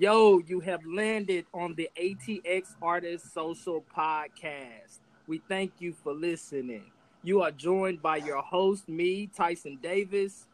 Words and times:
Yo, 0.00 0.38
you 0.46 0.60
have 0.60 0.80
landed 0.86 1.44
on 1.52 1.74
the 1.74 1.86
ATX 1.94 2.74
Artist 2.80 3.34
Social 3.34 3.84
Podcast. 3.94 5.00
We 5.26 5.42
thank 5.46 5.72
you 5.78 5.92
for 5.92 6.14
listening. 6.14 6.90
You 7.22 7.42
are 7.42 7.50
joined 7.50 8.00
by 8.00 8.16
your 8.16 8.40
host, 8.40 8.88
me, 8.88 9.26
Tyson 9.26 9.78
Davis. 9.82 10.46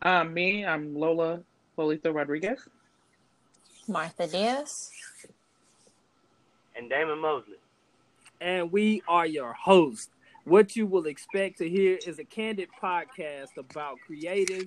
Um, 0.00 0.32
me, 0.32 0.64
I'm 0.64 0.94
Lola 0.94 1.42
Lolita 1.76 2.10
Rodriguez. 2.10 2.66
Martha 3.86 4.26
Diaz. 4.26 4.90
And 6.74 6.88
Damon 6.88 7.18
Mosley. 7.18 7.58
And 8.40 8.72
we 8.72 9.02
are 9.06 9.26
your 9.26 9.52
hosts. 9.52 10.08
What 10.44 10.76
you 10.76 10.86
will 10.86 11.04
expect 11.04 11.58
to 11.58 11.68
hear 11.68 11.98
is 12.06 12.18
a 12.18 12.24
candid 12.24 12.70
podcast 12.82 13.58
about 13.58 13.98
creatives, 14.08 14.66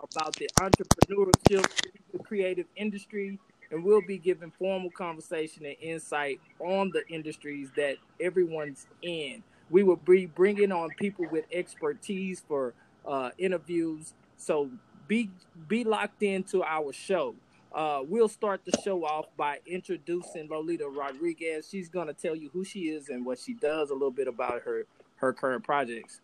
about 0.00 0.34
the 0.34 0.50
entrepreneurship, 0.58 1.64
the 2.12 2.18
creative 2.18 2.66
industry, 2.76 3.38
and 3.70 3.82
we'll 3.84 4.02
be 4.06 4.18
giving 4.18 4.50
formal 4.58 4.90
conversation 4.90 5.64
and 5.64 5.76
insight 5.80 6.40
on 6.60 6.90
the 6.90 7.06
industries 7.08 7.70
that 7.76 7.96
everyone's 8.20 8.86
in. 9.02 9.42
We 9.70 9.82
will 9.82 9.96
be 9.96 10.26
bringing 10.26 10.70
on 10.70 10.90
people 10.98 11.26
with 11.30 11.44
expertise 11.50 12.42
for 12.46 12.74
uh, 13.06 13.30
interviews. 13.38 14.12
So 14.36 14.70
be 15.08 15.30
be 15.68 15.84
locked 15.84 16.22
into 16.22 16.62
our 16.62 16.92
show. 16.92 17.34
Uh, 17.74 18.02
we'll 18.06 18.28
start 18.28 18.60
the 18.66 18.72
show 18.82 19.04
off 19.04 19.26
by 19.36 19.58
introducing 19.66 20.46
Lolita 20.48 20.86
Rodriguez. 20.86 21.66
She's 21.70 21.88
going 21.88 22.06
to 22.06 22.12
tell 22.12 22.36
you 22.36 22.50
who 22.52 22.64
she 22.64 22.90
is 22.90 23.08
and 23.08 23.24
what 23.24 23.38
she 23.38 23.54
does, 23.54 23.88
a 23.88 23.94
little 23.94 24.10
bit 24.10 24.28
about 24.28 24.62
her 24.62 24.84
her 25.16 25.32
current 25.32 25.64
projects. 25.64 26.20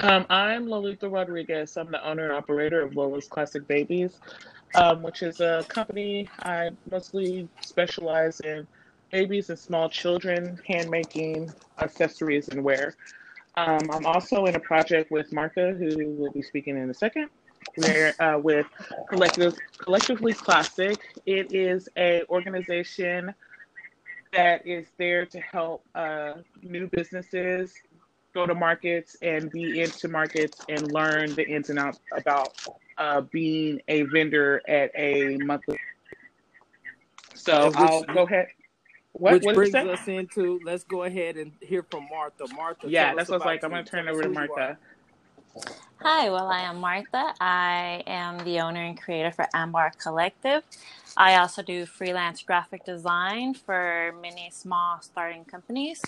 Um, 0.00 0.26
I'm 0.28 0.68
Lolita 0.68 1.08
Rodriguez. 1.08 1.76
I'm 1.78 1.90
the 1.90 2.06
owner 2.06 2.24
and 2.24 2.32
operator 2.32 2.82
of 2.82 2.94
Lola's 2.96 3.28
Classic 3.28 3.66
Babies, 3.66 4.20
um, 4.74 5.02
which 5.02 5.22
is 5.22 5.40
a 5.40 5.64
company 5.68 6.28
I 6.42 6.70
mostly 6.90 7.48
specialize 7.60 8.40
in 8.40 8.66
babies 9.10 9.50
and 9.50 9.58
small 9.58 9.88
children, 9.88 10.60
handmaking, 10.66 11.52
accessories, 11.80 12.48
and 12.48 12.62
wear. 12.62 12.94
Um, 13.56 13.88
I'm 13.90 14.04
also 14.04 14.44
in 14.44 14.54
a 14.54 14.60
project 14.60 15.10
with 15.10 15.32
Martha, 15.32 15.72
who 15.72 16.08
will 16.10 16.32
be 16.32 16.42
speaking 16.42 16.76
in 16.76 16.90
a 16.90 16.94
second. 16.94 17.30
We're 17.78 18.14
uh, 18.20 18.38
with 18.38 18.66
Collective, 19.08 19.54
Collectively 19.78 20.34
Classic. 20.34 20.98
It 21.24 21.52
is 21.52 21.88
a 21.96 22.22
organization 22.28 23.34
that 24.32 24.66
is 24.66 24.88
there 24.98 25.24
to 25.26 25.40
help 25.40 25.84
uh, 25.94 26.34
new 26.62 26.88
businesses 26.88 27.74
go 28.36 28.46
to 28.46 28.54
markets 28.54 29.16
and 29.22 29.50
be 29.50 29.80
into 29.80 30.08
markets 30.08 30.60
and 30.68 30.92
learn 30.92 31.34
the 31.34 31.48
ins 31.48 31.70
and 31.70 31.78
outs 31.78 31.98
about 32.12 32.54
uh, 32.98 33.22
being 33.22 33.80
a 33.88 34.02
vendor 34.02 34.60
at 34.68 34.90
a 34.94 35.38
monthly. 35.38 35.78
So 37.34 37.68
which, 37.68 37.76
I'll 37.76 38.02
go 38.02 38.22
ahead. 38.24 38.48
What, 39.12 39.32
which 39.32 39.44
what 39.44 39.54
brings 39.54 39.74
us 39.74 40.06
into 40.06 40.60
let's 40.66 40.84
go 40.84 41.04
ahead 41.04 41.36
and 41.38 41.52
hear 41.62 41.82
from 41.82 42.06
Martha. 42.10 42.44
Martha, 42.54 42.90
yeah, 42.90 43.14
that's 43.14 43.30
what's 43.30 43.44
like. 43.44 43.64
I'm 43.64 43.70
going 43.70 43.84
to 43.84 43.90
turn 43.90 44.06
over 44.06 44.22
to 44.22 44.28
Martha. 44.28 44.76
Hi, 46.02 46.28
well, 46.28 46.48
I 46.48 46.60
am 46.60 46.76
Martha. 46.80 47.32
I 47.40 48.02
am 48.06 48.44
the 48.44 48.60
owner 48.60 48.84
and 48.84 49.00
creator 49.00 49.30
for 49.30 49.46
Ambar 49.54 49.92
Collective. 49.98 50.62
I 51.16 51.36
also 51.36 51.62
do 51.62 51.86
freelance 51.86 52.42
graphic 52.42 52.84
design 52.84 53.54
for 53.54 54.14
many 54.20 54.50
small 54.52 55.00
starting 55.00 55.46
companies 55.46 56.02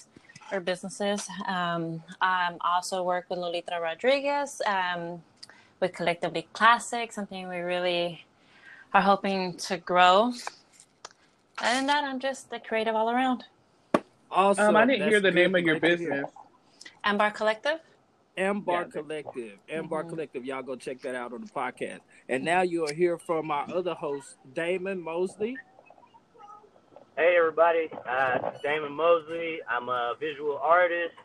or 0.53 0.61
businesses. 0.61 1.29
Um, 1.47 2.03
I 2.21 2.55
also 2.65 3.03
work 3.03 3.27
with 3.29 3.39
Lolita 3.39 3.79
Rodriguez 3.81 4.61
um, 4.67 5.23
with 5.81 5.93
Collectively 5.93 6.49
Classic, 6.53 7.13
something 7.13 7.49
we 7.49 7.59
really 7.59 8.25
are 8.95 9.03
hoping 9.03 9.55
to 9.55 9.77
grow. 9.77 10.33
And 11.63 11.89
that 11.89 12.05
I'm 12.05 12.21
just 12.21 12.53
a 12.53 12.61
creative 12.61 12.95
all 12.95 13.11
around. 13.11 13.45
Awesome. 14.31 14.69
Um, 14.69 14.77
I 14.77 14.87
didn't 14.87 15.09
hear 15.09 15.21
the 15.21 15.31
name 15.31 15.55
of 15.55 15.63
your 15.63 15.81
business. 15.81 16.31
Ambar 17.05 17.31
Collective. 17.31 17.81
Ambar 18.37 18.83
yeah. 18.83 19.01
Collective. 19.01 19.59
Ambar 19.69 20.03
mm-hmm. 20.03 20.11
Collective. 20.11 20.45
Y'all 20.45 20.63
go 20.63 20.77
check 20.77 21.01
that 21.03 21.15
out 21.15 21.33
on 21.33 21.41
the 21.41 21.49
podcast. 21.49 22.01
And 22.29 22.45
now 22.45 22.63
you 22.63 22.87
are 22.87 22.93
here 22.93 23.19
from 23.19 23.51
our 23.51 23.69
other 23.75 23.95
host, 23.95 24.37
Damon 24.55 25.01
Mosley. 25.01 25.57
Hey 27.19 27.35
everybody, 27.37 27.91
uh, 28.09 28.53
Damon 28.63 28.93
Mosley. 28.93 29.59
I'm 29.69 29.89
a 29.89 30.15
visual 30.21 30.57
artist. 30.63 31.17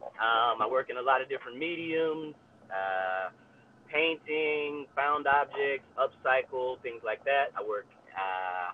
Um, 0.00 0.62
I 0.62 0.66
work 0.70 0.88
in 0.88 0.96
a 0.96 1.02
lot 1.02 1.20
of 1.20 1.28
different 1.28 1.58
mediums, 1.58 2.34
uh, 2.70 3.28
painting, 3.86 4.86
found 4.96 5.26
objects, 5.26 5.84
upcycle, 6.00 6.80
things 6.80 7.02
like 7.04 7.22
that. 7.26 7.52
I 7.54 7.62
work 7.62 7.84
uh, 8.16 8.72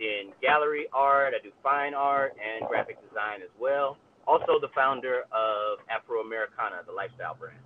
in 0.00 0.32
gallery 0.40 0.86
art. 0.94 1.34
I 1.38 1.42
do 1.44 1.52
fine 1.62 1.92
art 1.92 2.34
and 2.40 2.66
graphic 2.66 2.96
design 3.06 3.42
as 3.42 3.50
well 3.60 3.98
also 4.26 4.58
the 4.60 4.68
founder 4.74 5.22
of 5.32 5.78
Afro 5.90 6.20
Americana, 6.20 6.82
the 6.86 6.92
lifestyle 6.92 7.34
brand. 7.34 7.58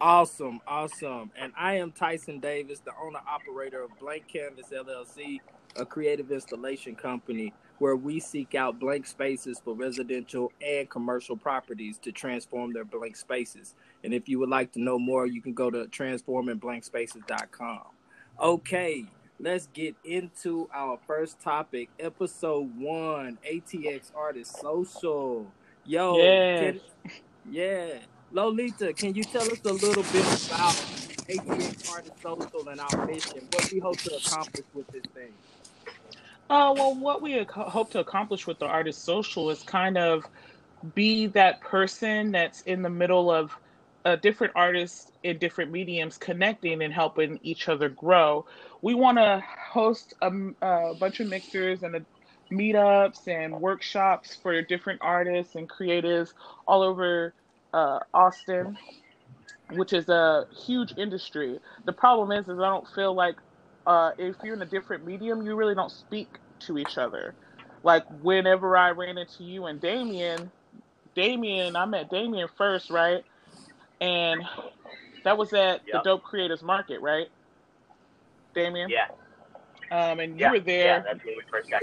Awesome, 0.00 0.60
awesome. 0.66 1.32
And 1.36 1.52
I 1.58 1.74
am 1.74 1.90
Tyson 1.90 2.38
Davis, 2.38 2.80
the 2.80 2.92
owner 3.02 3.20
operator 3.28 3.82
of 3.82 3.90
Blank 3.98 4.28
Canvas 4.32 4.66
LLC, 4.72 5.40
a 5.78 5.86
creative 5.86 6.30
installation 6.30 6.94
company 6.94 7.52
where 7.78 7.96
we 7.96 8.20
seek 8.20 8.54
out 8.54 8.78
blank 8.78 9.06
spaces 9.06 9.60
for 9.64 9.74
residential 9.74 10.52
and 10.64 10.88
commercial 10.90 11.36
properties 11.36 11.98
to 11.98 12.12
transform 12.12 12.72
their 12.72 12.84
blank 12.84 13.16
spaces. 13.16 13.74
And 14.04 14.12
if 14.12 14.28
you 14.28 14.38
would 14.40 14.48
like 14.48 14.72
to 14.72 14.80
know 14.80 14.98
more, 14.98 15.26
you 15.26 15.40
can 15.40 15.54
go 15.54 15.70
to 15.70 15.84
transformingblankspaces.com. 15.84 17.82
Okay, 18.40 19.04
let's 19.40 19.68
get 19.68 19.94
into 20.04 20.68
our 20.74 20.98
first 21.06 21.40
topic, 21.40 21.88
episode 21.98 22.70
one 22.78 23.38
ATX 23.48 24.12
Artist 24.14 24.58
Social. 24.60 25.46
Yo, 25.84 26.18
yeah, 26.18 26.60
can, 26.60 26.80
yeah. 27.50 27.98
Lolita, 28.30 28.92
can 28.92 29.14
you 29.14 29.24
tell 29.24 29.42
us 29.42 29.60
a 29.64 29.72
little 29.72 30.02
bit 30.02 30.46
about 30.46 30.74
ATX 31.28 31.90
Artist 31.90 32.22
Social 32.22 32.68
and 32.68 32.80
our 32.80 33.06
mission? 33.06 33.48
What 33.52 33.72
we 33.72 33.78
hope 33.78 33.96
to 33.98 34.16
accomplish 34.16 34.66
with 34.74 34.86
this 34.88 35.02
thing? 35.14 35.32
Uh, 36.50 36.72
well, 36.74 36.94
what 36.94 37.20
we 37.20 37.44
hope 37.50 37.90
to 37.90 38.00
accomplish 38.00 38.46
with 38.46 38.58
the 38.58 38.66
Artist 38.66 39.04
Social 39.04 39.50
is 39.50 39.62
kind 39.62 39.98
of 39.98 40.24
be 40.94 41.26
that 41.26 41.60
person 41.60 42.32
that's 42.32 42.62
in 42.62 42.82
the 42.82 42.88
middle 42.88 43.30
of 43.30 43.52
uh, 44.04 44.16
different 44.16 44.52
artists 44.56 45.10
in 45.24 45.38
different 45.38 45.70
mediums 45.70 46.16
connecting 46.16 46.82
and 46.82 46.92
helping 46.94 47.38
each 47.42 47.68
other 47.68 47.90
grow. 47.90 48.46
We 48.80 48.94
want 48.94 49.18
to 49.18 49.42
host 49.70 50.14
a, 50.22 50.30
a 50.62 50.94
bunch 50.94 51.20
of 51.20 51.28
mixers 51.28 51.82
and 51.82 51.96
a 51.96 52.06
meetups 52.50 53.28
and 53.28 53.60
workshops 53.60 54.36
for 54.42 54.62
different 54.62 55.00
artists 55.02 55.54
and 55.54 55.68
creatives 55.68 56.32
all 56.66 56.82
over 56.82 57.34
uh, 57.74 57.98
Austin, 58.14 58.78
which 59.72 59.92
is 59.92 60.08
a 60.08 60.46
huge 60.64 60.94
industry. 60.96 61.58
The 61.84 61.92
problem 61.92 62.32
is, 62.32 62.48
is 62.48 62.58
I 62.58 62.70
don't 62.70 62.88
feel 62.94 63.12
like 63.14 63.36
uh, 63.88 64.12
if 64.18 64.36
you're 64.44 64.54
in 64.54 64.60
a 64.60 64.66
different 64.66 65.06
medium, 65.06 65.42
you 65.42 65.56
really 65.56 65.74
don't 65.74 65.90
speak 65.90 66.28
to 66.60 66.76
each 66.76 66.98
other. 66.98 67.34
Like 67.82 68.04
whenever 68.22 68.76
I 68.76 68.90
ran 68.90 69.16
into 69.16 69.44
you 69.44 69.64
and 69.64 69.80
Damien, 69.80 70.50
Damien, 71.14 71.74
I 71.74 71.86
met 71.86 72.10
Damien 72.10 72.48
first, 72.56 72.90
right? 72.90 73.24
And 74.02 74.42
that 75.24 75.38
was 75.38 75.54
at 75.54 75.80
yep. 75.86 75.92
the 75.92 76.00
Dope 76.02 76.22
Creators 76.22 76.62
Market, 76.62 77.00
right? 77.00 77.28
Damien? 78.54 78.90
Yeah. 78.90 79.08
Um, 79.90 80.20
and 80.20 80.38
you 80.38 80.44
yeah. 80.44 80.50
were 80.50 80.60
there. 80.60 80.96
Yeah, 80.98 80.98
that's 81.00 81.24
when 81.24 81.36
we 81.36 81.42
first 81.50 81.70
got 81.70 81.82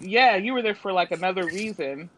yeah, 0.00 0.36
you 0.36 0.52
were 0.52 0.60
there 0.60 0.74
for 0.74 0.92
like 0.92 1.12
another 1.12 1.46
reason. 1.46 2.10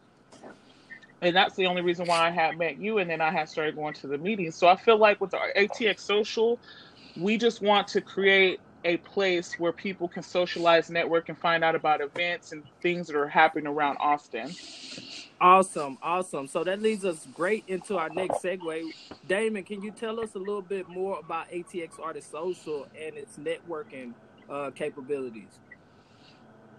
And 1.21 1.35
that's 1.35 1.55
the 1.55 1.67
only 1.67 1.81
reason 1.81 2.05
why 2.05 2.27
I 2.27 2.31
had 2.31 2.57
met 2.57 2.77
you. 2.79 2.97
And 2.97 3.09
then 3.09 3.21
I 3.21 3.31
had 3.31 3.47
started 3.47 3.75
going 3.75 3.93
to 3.95 4.07
the 4.07 4.17
meetings. 4.17 4.55
So 4.55 4.67
I 4.67 4.75
feel 4.75 4.97
like 4.97 5.21
with 5.21 5.33
our 5.33 5.53
ATX 5.55 5.99
Social, 5.99 6.59
we 7.15 7.37
just 7.37 7.61
want 7.61 7.87
to 7.89 8.01
create 8.01 8.59
a 8.85 8.97
place 8.97 9.59
where 9.59 9.73
people 9.73 10.07
can 10.07 10.23
socialize, 10.23 10.89
network, 10.89 11.27
and 11.29 11.37
find 11.37 11.63
out 11.63 11.75
about 11.75 12.01
events 12.01 12.51
and 12.51 12.63
things 12.81 13.07
that 13.07 13.15
are 13.17 13.27
happening 13.27 13.67
around 13.67 13.97
Austin. 13.97 14.53
Awesome, 15.41 15.97
awesome. 16.01 16.47
So 16.47 16.63
that 16.63 16.81
leads 16.81 17.03
us 17.03 17.27
great 17.33 17.65
into 17.67 17.97
our 17.97 18.09
next 18.09 18.43
segue. 18.43 18.83
Damon, 19.27 19.63
can 19.63 19.81
you 19.81 19.91
tell 19.91 20.19
us 20.19 20.35
a 20.35 20.39
little 20.39 20.61
bit 20.61 20.87
more 20.87 21.19
about 21.19 21.49
ATX 21.49 21.99
Artist 22.01 22.31
Social 22.31 22.87
and 22.97 23.17
its 23.17 23.37
networking 23.37 24.13
uh, 24.49 24.69
capabilities? 24.71 25.59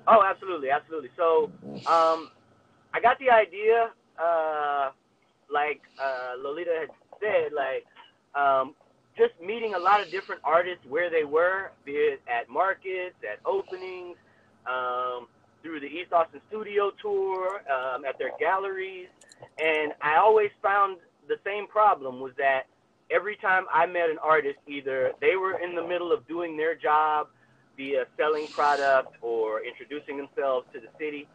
Oh, 0.06 0.22
absolutely, 0.24 0.70
absolutely. 0.70 1.10
So, 1.16 1.50
um, 1.86 2.30
I 2.94 3.00
got 3.02 3.18
the 3.18 3.30
idea, 3.30 3.90
uh, 4.18 4.90
like 5.52 5.82
uh, 6.00 6.34
Lolita 6.40 6.70
had 6.80 6.88
said, 7.20 7.52
like 7.52 7.84
um, 8.40 8.74
just 9.16 9.32
meeting 9.40 9.74
a 9.74 9.78
lot 9.78 10.00
of 10.02 10.10
different 10.10 10.40
artists 10.44 10.84
where 10.88 11.10
they 11.10 11.24
were, 11.24 11.70
be 11.84 11.92
it 11.92 12.20
at 12.28 12.48
markets, 12.48 13.16
at 13.22 13.38
openings, 13.46 14.16
um, 14.66 15.26
through 15.62 15.80
the 15.80 15.86
East 15.86 16.12
Austin 16.12 16.40
Studio 16.48 16.92
Tour, 17.02 17.62
um, 17.70 18.04
at 18.04 18.18
their 18.18 18.32
galleries, 18.38 19.08
and 19.58 19.92
I 20.00 20.16
always 20.16 20.50
found 20.62 20.98
the 21.28 21.36
same 21.44 21.66
problem 21.66 22.20
was 22.20 22.32
that 22.38 22.66
every 23.10 23.36
time 23.36 23.64
I 23.72 23.86
met 23.86 24.10
an 24.10 24.18
artist, 24.22 24.58
either 24.66 25.12
they 25.20 25.36
were 25.36 25.58
in 25.58 25.74
the 25.74 25.86
middle 25.86 26.12
of 26.12 26.26
doing 26.28 26.56
their 26.56 26.74
job 26.74 27.28
via 27.76 28.06
selling 28.16 28.46
product 28.48 29.16
or 29.20 29.62
introducing 29.64 30.16
themselves 30.16 30.66
to 30.72 30.80
the 30.80 30.88
city. 30.98 31.26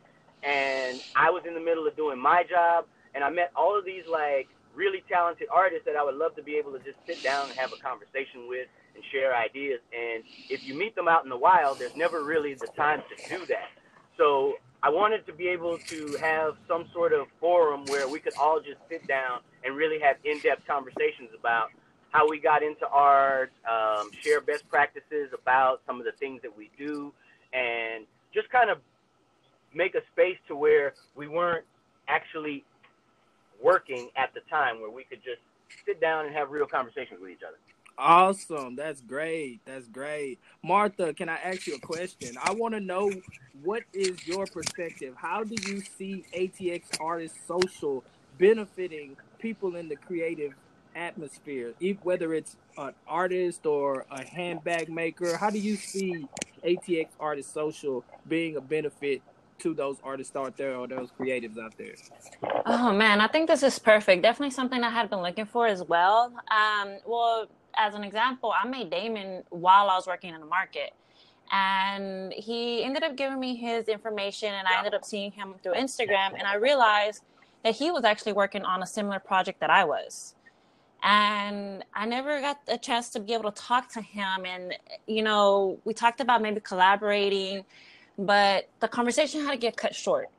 And 0.44 1.02
I 1.16 1.30
was 1.30 1.44
in 1.48 1.54
the 1.54 1.60
middle 1.60 1.88
of 1.88 1.96
doing 1.96 2.20
my 2.20 2.44
job, 2.50 2.86
and 3.14 3.24
I 3.24 3.30
met 3.30 3.52
all 3.56 3.78
of 3.78 3.86
these 3.86 4.04
like 4.10 4.48
really 4.76 5.04
talented 5.10 5.48
artists 5.52 5.86
that 5.86 5.96
I 5.96 6.04
would 6.04 6.16
love 6.16 6.36
to 6.36 6.44
be 6.44 6.56
able 6.56 6.72
to 6.72 6.80
just 6.80 6.98
sit 7.06 7.22
down 7.24 7.50
and 7.50 7.58
have 7.58 7.74
a 7.74 7.78
conversation 7.78 8.48
with 8.48 8.68
and 8.96 9.04
share 9.12 9.36
ideas. 9.36 9.80
And 9.94 10.24
if 10.50 10.66
you 10.66 10.74
meet 10.74 10.96
them 10.96 11.08
out 11.08 11.24
in 11.24 11.30
the 11.30 11.38
wild, 11.38 11.80
there's 11.80 11.96
never 11.96 12.24
really 12.24 12.54
the 12.54 12.68
time 12.76 13.02
to 13.10 13.38
do 13.38 13.46
that. 13.48 13.70
So 14.18 14.56
I 14.84 14.90
wanted 14.90 15.26
to 15.28 15.34
be 15.34 15.48
able 15.48 15.78
to 15.78 16.18
have 16.22 16.56
some 16.68 16.86
sort 16.94 17.14
of 17.14 17.28
forum 17.40 17.86
where 17.86 18.08
we 18.08 18.20
could 18.20 18.34
all 18.40 18.60
just 18.60 18.80
sit 18.90 19.08
down 19.08 19.40
and 19.64 19.76
really 19.76 20.00
have 20.00 20.18
in-depth 20.24 20.66
conversations 20.68 21.30
about 21.38 21.70
how 22.10 22.28
we 22.28 22.40
got 22.40 22.64
into 22.64 22.88
art, 22.88 23.52
um, 23.70 24.12
share 24.22 24.42
best 24.42 24.68
practices 24.70 25.30
about 25.34 25.82
some 25.86 26.00
of 26.00 26.06
the 26.06 26.12
things 26.14 26.42
that 26.42 26.56
we 26.56 26.70
do, 26.78 27.14
and 27.54 28.06
just 28.34 28.50
kind 28.50 28.70
of 28.70 28.80
make 29.74 29.96
a 29.96 30.02
space 30.12 30.38
to 30.48 30.56
where 30.56 30.94
we 31.16 31.28
weren't 31.28 31.66
actually 32.08 32.66
working 33.64 34.10
at 34.16 34.34
the 34.34 34.42
time, 34.50 34.82
where 34.82 34.92
we 34.92 35.04
could 35.04 35.24
just 35.24 35.42
sit 35.86 36.02
down 36.02 36.26
and 36.26 36.36
have 36.36 36.52
real 36.52 36.66
conversations 36.66 37.20
with 37.22 37.32
each 37.32 37.44
other. 37.48 37.58
Awesome. 37.98 38.76
That's 38.76 39.02
great. 39.02 39.60
That's 39.66 39.88
great. 39.88 40.40
Martha, 40.64 41.14
can 41.14 41.30
I 41.30 41.38
ask 41.38 41.68
you 41.68 41.76
a 41.76 41.80
question? 41.80 42.36
I 42.42 42.52
want 42.54 42.74
to 42.74 42.80
know 42.80 43.12
what 43.64 43.84
is 43.94 44.26
your 44.26 44.48
perspective? 44.48 45.14
How 45.16 45.44
do 45.44 45.56
you 45.70 45.82
see 45.82 46.24
ATX 46.36 47.00
Artist 47.00 47.36
Social 47.48 48.04
benefiting 48.40 49.18
people 49.40 49.76
in 49.76 49.88
the 49.88 49.96
creative 49.96 50.54
atmosphere, 50.96 51.74
whether 52.02 52.34
it's 52.34 52.56
an 52.78 52.94
artist 53.08 53.66
or 53.66 54.06
a 54.10 54.26
handbag 54.26 54.90
maker? 54.90 55.38
How 55.38 55.50
do 55.50 55.60
you 55.60 55.76
see 55.76 56.28
ATX 56.66 57.08
Artist 57.20 57.54
Social 57.54 58.04
being 58.28 58.56
a 58.56 58.62
benefit 58.62 59.22
to 59.62 59.74
those 59.74 59.98
artists 60.04 60.36
out 60.36 60.58
there 60.58 60.76
or 60.76 60.88
those 60.88 61.10
creatives 61.20 61.58
out 61.58 61.78
there? 61.78 61.96
Oh 62.66 62.92
man, 62.92 63.22
I 63.22 63.28
think 63.28 63.48
this 63.48 63.64
is 63.64 63.78
perfect. 63.80 64.24
Definitely 64.24 64.52
something 64.52 64.84
I 64.84 64.90
had 64.90 65.10
been 65.10 65.22
looking 65.22 65.46
for 65.46 65.68
as 65.68 65.84
well. 65.84 66.34
Um, 66.50 66.98
well, 67.06 67.48
as 67.76 67.96
an 67.96 68.04
example, 68.04 68.54
I 68.54 68.68
made 68.68 68.90
Damon 68.90 69.44
while 69.50 69.90
I 69.90 69.96
was 69.96 70.08
working 70.08 70.34
in 70.34 70.40
the 70.40 70.48
market. 70.48 70.94
And 71.54 72.32
he 72.32 72.82
ended 72.84 73.04
up 73.04 73.18
giving 73.18 73.40
me 73.40 73.56
his 73.56 73.90
information, 73.90 74.54
and 74.54 74.66
I 74.68 74.78
ended 74.78 74.94
up 74.94 75.04
seeing 75.04 75.32
him 75.32 75.56
through 75.62 75.74
Instagram. 75.74 76.34
And 76.38 76.44
I 76.44 76.56
realized 76.56 77.24
that 77.64 77.76
he 77.76 77.92
was 77.92 78.06
actually 78.06 78.34
working 78.34 78.64
on 78.64 78.82
a 78.82 78.88
similar 78.88 79.20
project 79.20 79.60
that 79.60 79.70
I 79.70 79.84
was. 79.84 80.36
And 81.04 81.84
I 81.94 82.06
never 82.06 82.40
got 82.40 82.60
a 82.68 82.78
chance 82.78 83.10
to 83.10 83.20
be 83.20 83.34
able 83.34 83.52
to 83.52 83.62
talk 83.62 83.92
to 83.94 84.02
him. 84.02 84.46
And, 84.46 84.76
you 85.08 85.24
know, 85.24 85.80
we 85.84 85.94
talked 85.94 86.22
about 86.22 86.42
maybe 86.42 86.62
collaborating, 86.62 87.66
but 88.18 88.70
the 88.80 88.88
conversation 88.88 89.44
had 89.46 89.52
to 89.52 89.58
get 89.58 89.78
cut 89.78 89.96
short. 89.96 90.30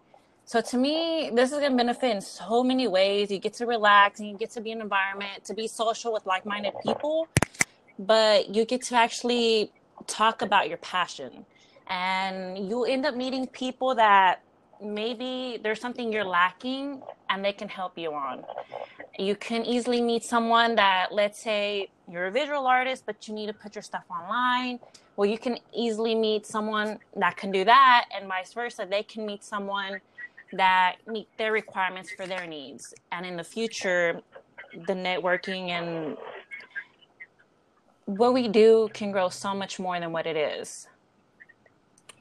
So 0.45 0.61
to 0.61 0.77
me, 0.77 1.31
this 1.33 1.53
is 1.53 1.59
going 1.59 1.71
to 1.71 1.77
benefit 1.77 2.11
in 2.11 2.21
so 2.21 2.63
many 2.63 2.89
ways. 2.89 3.31
You 3.31 3.39
get 3.39 3.55
to 3.55 3.67
relax 3.67 4.21
and 4.21 4.29
you 4.29 4.37
get 4.37 4.51
to 4.51 4.61
be 4.61 4.71
in 4.71 4.79
an 4.79 4.83
environment, 4.83 5.45
to 5.45 5.55
be 5.55 5.67
social 5.67 6.13
with 6.13 6.27
like 6.27 6.45
minded 6.45 6.75
people, 6.83 7.29
but 7.99 8.55
you 8.55 8.65
get 8.65 8.83
to 8.83 8.97
actually 8.97 9.73
talk 10.07 10.43
about 10.43 10.69
your 10.69 10.79
passion. 10.79 11.47
And 11.89 12.69
you 12.69 12.85
end 12.85 13.07
up 13.07 13.15
meeting 13.17 13.47
people 13.47 13.95
that 13.95 14.43
maybe 14.83 15.59
there's 15.63 15.81
something 15.81 16.13
you're 16.13 16.25
lacking 16.25 17.03
and 17.31 17.45
they 17.45 17.53
can 17.53 17.69
help 17.69 17.97
you 17.97 18.13
on. 18.13 18.45
You 19.19 19.37
can 19.37 19.65
easily 19.65 20.01
meet 20.01 20.25
someone 20.25 20.75
that, 20.75 21.13
let's 21.13 21.41
say, 21.41 21.91
you're 22.11 22.27
a 22.27 22.31
visual 22.31 22.67
artist, 22.67 23.05
but 23.07 23.29
you 23.29 23.35
need 23.35 23.47
to 23.47 23.53
put 23.53 23.75
your 23.75 23.83
stuff 23.83 24.05
online. 24.11 24.81
Well, 25.17 25.29
you 25.29 25.39
can 25.39 25.59
easily 25.75 26.15
meet 26.15 26.47
someone 26.47 26.99
that 27.17 27.37
can 27.37 27.53
do 27.53 27.65
that, 27.65 28.07
and 28.17 28.27
vice 28.27 28.53
versa. 28.53 28.87
They 28.89 29.03
can 29.03 29.27
meet 29.27 29.45
someone 29.45 30.01
that 30.53 30.97
meet 31.07 31.29
their 31.39 31.53
requirements 31.53 32.11
for 32.11 32.27
their 32.27 32.47
needs. 32.47 32.95
And 33.11 33.27
in 33.27 33.37
the 33.37 33.45
future, 33.45 34.21
the 34.87 34.95
networking 34.95 35.69
and 35.69 36.17
what 38.07 38.35
we 38.35 38.49
do 38.49 38.89
can 38.93 39.13
grow 39.13 39.29
so 39.29 39.55
much 39.55 39.79
more 39.79 39.99
than 40.01 40.13
what 40.13 40.27
it 40.27 40.37
is. 40.37 40.89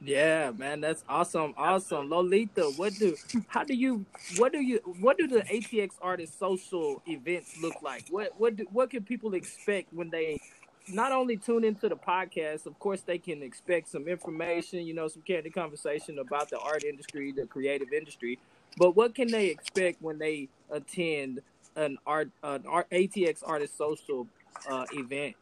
Yeah, 0.04 0.50
man, 0.56 0.80
that's 0.80 1.04
awesome, 1.08 1.54
awesome. 1.56 2.10
Lolita, 2.10 2.72
what 2.76 2.92
do 2.94 3.14
how 3.46 3.62
do 3.62 3.74
you 3.74 4.04
what 4.36 4.52
do 4.52 4.60
you 4.60 4.80
what 5.00 5.16
do 5.16 5.28
the 5.28 5.42
ATX 5.42 5.92
artist 6.02 6.38
social 6.40 7.00
events 7.06 7.56
look 7.62 7.80
like? 7.82 8.06
What 8.10 8.32
what 8.36 8.56
do, 8.56 8.66
what 8.72 8.90
can 8.90 9.04
people 9.04 9.34
expect 9.34 9.92
when 9.92 10.10
they 10.10 10.40
not 10.88 11.12
only 11.12 11.36
tune 11.36 11.64
into 11.64 11.88
the 11.88 11.96
podcast, 11.96 12.66
of 12.66 12.78
course, 12.78 13.02
they 13.02 13.18
can 13.18 13.42
expect 13.42 13.88
some 13.88 14.08
information, 14.08 14.86
you 14.86 14.94
know, 14.94 15.08
some 15.08 15.22
candid 15.22 15.54
conversation 15.54 16.18
about 16.18 16.50
the 16.50 16.58
art 16.58 16.84
industry, 16.84 17.32
the 17.32 17.46
creative 17.46 17.92
industry. 17.92 18.38
But 18.76 18.96
what 18.96 19.14
can 19.14 19.28
they 19.28 19.46
expect 19.46 20.02
when 20.02 20.18
they 20.18 20.48
attend 20.70 21.40
an 21.76 21.98
art, 22.06 22.30
an 22.42 22.64
art 22.66 22.88
ATX 22.90 23.42
Artist 23.44 23.76
Social 23.76 24.26
uh, 24.68 24.86
event? 24.92 25.36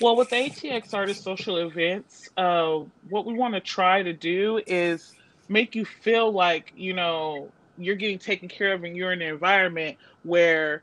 Well, 0.00 0.16
with 0.16 0.30
ATX 0.30 0.92
Artist 0.94 1.22
Social 1.22 1.58
events, 1.58 2.28
uh, 2.36 2.80
what 3.08 3.24
we 3.24 3.34
want 3.34 3.54
to 3.54 3.60
try 3.60 4.02
to 4.02 4.12
do 4.12 4.60
is 4.66 5.12
make 5.48 5.74
you 5.74 5.84
feel 5.84 6.32
like 6.32 6.72
you 6.76 6.92
know 6.92 7.50
you're 7.78 7.94
getting 7.94 8.18
taken 8.18 8.48
care 8.48 8.72
of 8.72 8.84
and 8.84 8.96
you're 8.96 9.12
in 9.12 9.22
an 9.22 9.28
environment 9.28 9.96
where 10.22 10.82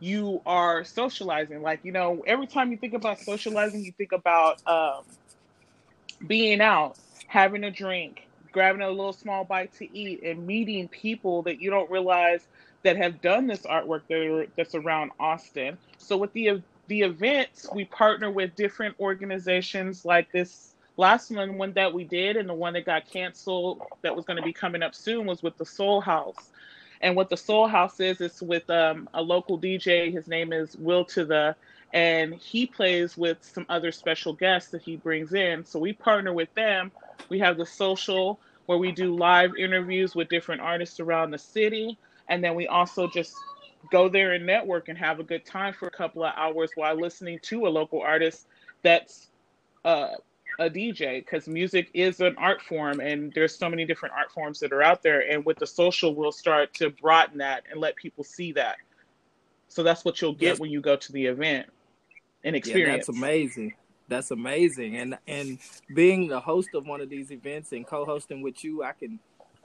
you 0.00 0.40
are 0.46 0.84
socializing. 0.84 1.62
Like, 1.62 1.80
you 1.82 1.92
know, 1.92 2.22
every 2.26 2.46
time 2.46 2.70
you 2.70 2.76
think 2.76 2.94
about 2.94 3.18
socializing, 3.18 3.84
you 3.84 3.92
think 3.92 4.12
about 4.12 4.66
um, 4.66 5.04
being 6.26 6.60
out, 6.60 6.96
having 7.26 7.64
a 7.64 7.70
drink, 7.70 8.28
grabbing 8.52 8.82
a 8.82 8.88
little 8.88 9.12
small 9.12 9.44
bite 9.44 9.72
to 9.74 9.96
eat, 9.96 10.22
and 10.22 10.46
meeting 10.46 10.88
people 10.88 11.42
that 11.42 11.60
you 11.60 11.70
don't 11.70 11.90
realize 11.90 12.46
that 12.82 12.96
have 12.96 13.20
done 13.20 13.46
this 13.46 13.60
artwork 13.62 14.48
that's 14.56 14.74
around 14.74 15.10
Austin. 15.18 15.76
So 15.98 16.16
with 16.16 16.32
the 16.32 16.62
the 16.86 17.02
events, 17.02 17.68
we 17.74 17.84
partner 17.84 18.30
with 18.30 18.56
different 18.56 18.98
organizations 18.98 20.06
like 20.06 20.32
this 20.32 20.74
last 20.96 21.30
one, 21.30 21.58
one 21.58 21.72
that 21.74 21.92
we 21.92 22.04
did, 22.04 22.36
and 22.36 22.48
the 22.48 22.54
one 22.54 22.72
that 22.72 22.86
got 22.86 23.06
canceled 23.06 23.82
that 24.02 24.14
was 24.16 24.24
going 24.24 24.38
to 24.38 24.42
be 24.42 24.52
coming 24.52 24.82
up 24.82 24.94
soon 24.94 25.26
was 25.26 25.42
with 25.42 25.56
the 25.58 25.66
Soul 25.66 26.00
House. 26.00 26.50
And 27.00 27.16
what 27.16 27.30
the 27.30 27.36
Soul 27.36 27.68
House 27.68 28.00
is, 28.00 28.20
it's 28.20 28.42
with 28.42 28.68
um, 28.70 29.08
a 29.14 29.22
local 29.22 29.58
DJ. 29.58 30.12
His 30.12 30.28
name 30.28 30.52
is 30.52 30.76
Will 30.76 31.04
to 31.06 31.24
the, 31.24 31.56
and 31.92 32.34
he 32.34 32.66
plays 32.66 33.16
with 33.16 33.38
some 33.42 33.66
other 33.68 33.92
special 33.92 34.32
guests 34.32 34.70
that 34.70 34.82
he 34.82 34.96
brings 34.96 35.32
in. 35.32 35.64
So 35.64 35.78
we 35.78 35.92
partner 35.92 36.32
with 36.32 36.52
them. 36.54 36.90
We 37.28 37.38
have 37.40 37.56
the 37.56 37.66
social 37.66 38.40
where 38.66 38.78
we 38.78 38.92
do 38.92 39.14
live 39.16 39.52
interviews 39.56 40.14
with 40.14 40.28
different 40.28 40.60
artists 40.60 41.00
around 41.00 41.30
the 41.30 41.38
city. 41.38 41.96
And 42.28 42.44
then 42.44 42.54
we 42.54 42.66
also 42.66 43.08
just 43.08 43.34
go 43.90 44.08
there 44.08 44.32
and 44.32 44.44
network 44.44 44.88
and 44.88 44.98
have 44.98 45.20
a 45.20 45.24
good 45.24 45.46
time 45.46 45.72
for 45.72 45.86
a 45.86 45.90
couple 45.90 46.24
of 46.24 46.34
hours 46.36 46.70
while 46.74 46.94
listening 46.94 47.38
to 47.44 47.66
a 47.66 47.70
local 47.70 48.02
artist 48.02 48.46
that's 48.82 49.28
uh, 49.84 50.10
a 50.58 50.68
DJ 50.68 51.24
because 51.24 51.46
music 51.46 51.88
is 51.94 52.20
an 52.20 52.34
art 52.36 52.60
form 52.60 53.00
and 53.00 53.32
there's 53.34 53.56
so 53.56 53.68
many 53.68 53.84
different 53.84 54.14
art 54.14 54.30
forms 54.32 54.58
that 54.60 54.72
are 54.72 54.82
out 54.82 55.02
there. 55.02 55.20
And 55.30 55.44
with 55.44 55.58
the 55.58 55.66
social, 55.66 56.14
we'll 56.14 56.32
start 56.32 56.74
to 56.74 56.90
broaden 56.90 57.38
that 57.38 57.64
and 57.70 57.80
let 57.80 57.94
people 57.96 58.24
see 58.24 58.52
that. 58.52 58.76
So 59.68 59.82
that's 59.82 60.04
what 60.04 60.20
you'll 60.20 60.34
get 60.34 60.58
when 60.58 60.70
you 60.70 60.80
go 60.80 60.96
to 60.96 61.12
the 61.12 61.26
event 61.26 61.66
and 62.42 62.56
experience. 62.56 62.88
Yeah, 62.88 62.96
that's 62.96 63.08
amazing. 63.08 63.74
That's 64.08 64.30
amazing. 64.30 64.96
And 64.96 65.18
and 65.28 65.58
being 65.94 66.28
the 66.28 66.40
host 66.40 66.70
of 66.74 66.86
one 66.86 67.00
of 67.00 67.10
these 67.10 67.30
events 67.30 67.72
and 67.72 67.86
co-hosting 67.86 68.40
with 68.40 68.64
you, 68.64 68.82
I 68.82 68.92
can 68.92 69.20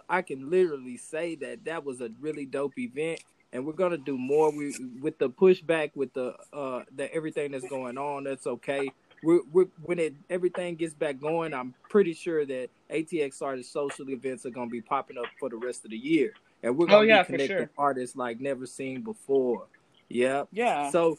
I 0.10 0.22
can 0.22 0.50
literally 0.50 0.98
say 0.98 1.36
that 1.36 1.64
that 1.66 1.86
was 1.86 2.02
a 2.02 2.12
really 2.20 2.46
dope 2.46 2.78
event 2.78 3.24
and 3.54 3.66
we're 3.66 3.74
gonna 3.74 3.98
do 3.98 4.18
more. 4.18 4.52
We 4.52 4.76
with 5.02 5.18
the 5.18 5.30
pushback 5.30 5.92
with 5.96 6.14
the 6.14 6.36
uh 6.52 6.82
the 6.94 7.12
everything 7.14 7.52
that's 7.52 7.68
going 7.68 7.98
on. 7.98 8.26
That's 8.26 8.46
okay 8.46 8.92
we're, 9.24 9.42
we're, 9.52 9.68
when 9.82 10.00
it 10.00 10.14
everything 10.30 10.76
gets 10.76 10.94
back 10.94 11.20
going, 11.20 11.54
I'm 11.54 11.74
pretty 11.90 12.14
sure 12.14 12.46
that 12.46 12.70
ATX 12.92 13.42
artist 13.42 13.72
social 13.72 14.10
events 14.10 14.46
are 14.46 14.52
gonna 14.52 14.70
be 14.70 14.82
popping 14.82 15.18
up 15.18 15.26
for 15.40 15.50
the 15.50 15.58
rest 15.58 15.86
of 15.86 15.92
the 15.92 15.98
year, 15.98 16.34
and 16.62 16.78
we're 16.78 16.86
oh, 16.86 16.88
gonna 16.88 16.98
oh, 17.00 17.02
yeah, 17.02 17.24
be 17.24 17.28
connecting 17.28 17.58
sure. 17.58 17.70
artists 17.78 18.16
like 18.16 18.40
never 18.40 18.66
seen 18.66 19.02
before. 19.02 19.68
Yeah, 20.10 20.44
yeah. 20.52 20.92
So, 20.92 21.18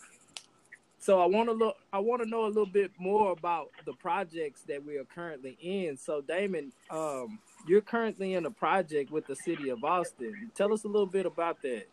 so 0.98 1.20
I 1.20 1.26
want 1.26 1.48
to 1.48 1.52
look. 1.52 1.76
I 1.92 1.98
want 1.98 2.22
to 2.22 2.28
know 2.28 2.44
a 2.44 2.48
little 2.48 2.66
bit 2.66 2.92
more 2.98 3.32
about 3.32 3.70
the 3.86 3.92
projects 3.94 4.62
that 4.68 4.84
we 4.84 4.96
are 4.96 5.04
currently 5.04 5.56
in. 5.60 5.96
So, 5.96 6.20
Damon, 6.20 6.72
um, 6.90 7.38
you're 7.66 7.80
currently 7.80 8.34
in 8.34 8.46
a 8.46 8.50
project 8.50 9.10
with 9.10 9.26
the 9.26 9.36
city 9.36 9.70
of 9.70 9.82
Austin. 9.82 10.50
Tell 10.54 10.72
us 10.72 10.84
a 10.84 10.88
little 10.88 11.06
bit 11.06 11.26
about 11.26 11.60
that. 11.62 11.86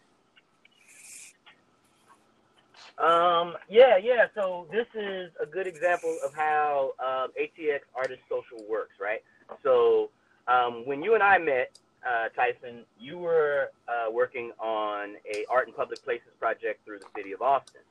Um, 3.01 3.55
yeah, 3.67 3.97
yeah. 3.97 4.27
So 4.35 4.67
this 4.71 4.85
is 4.93 5.31
a 5.41 5.45
good 5.45 5.65
example 5.65 6.19
of 6.23 6.33
how 6.33 6.91
um, 6.99 7.31
ATX 7.41 7.79
Artist 7.95 8.21
Social 8.29 8.63
works, 8.69 8.93
right? 9.01 9.23
So 9.63 10.11
um, 10.47 10.85
when 10.85 11.01
you 11.01 11.15
and 11.15 11.23
I 11.23 11.39
met, 11.39 11.71
uh, 12.07 12.29
Tyson, 12.35 12.83
you 12.99 13.17
were 13.17 13.69
uh, 13.87 14.11
working 14.11 14.51
on 14.59 15.15
a 15.25 15.45
art 15.49 15.67
and 15.67 15.75
public 15.75 16.03
places 16.03 16.29
project 16.39 16.85
through 16.85 16.99
the 16.99 17.05
city 17.15 17.31
of 17.31 17.41
Austin, 17.41 17.81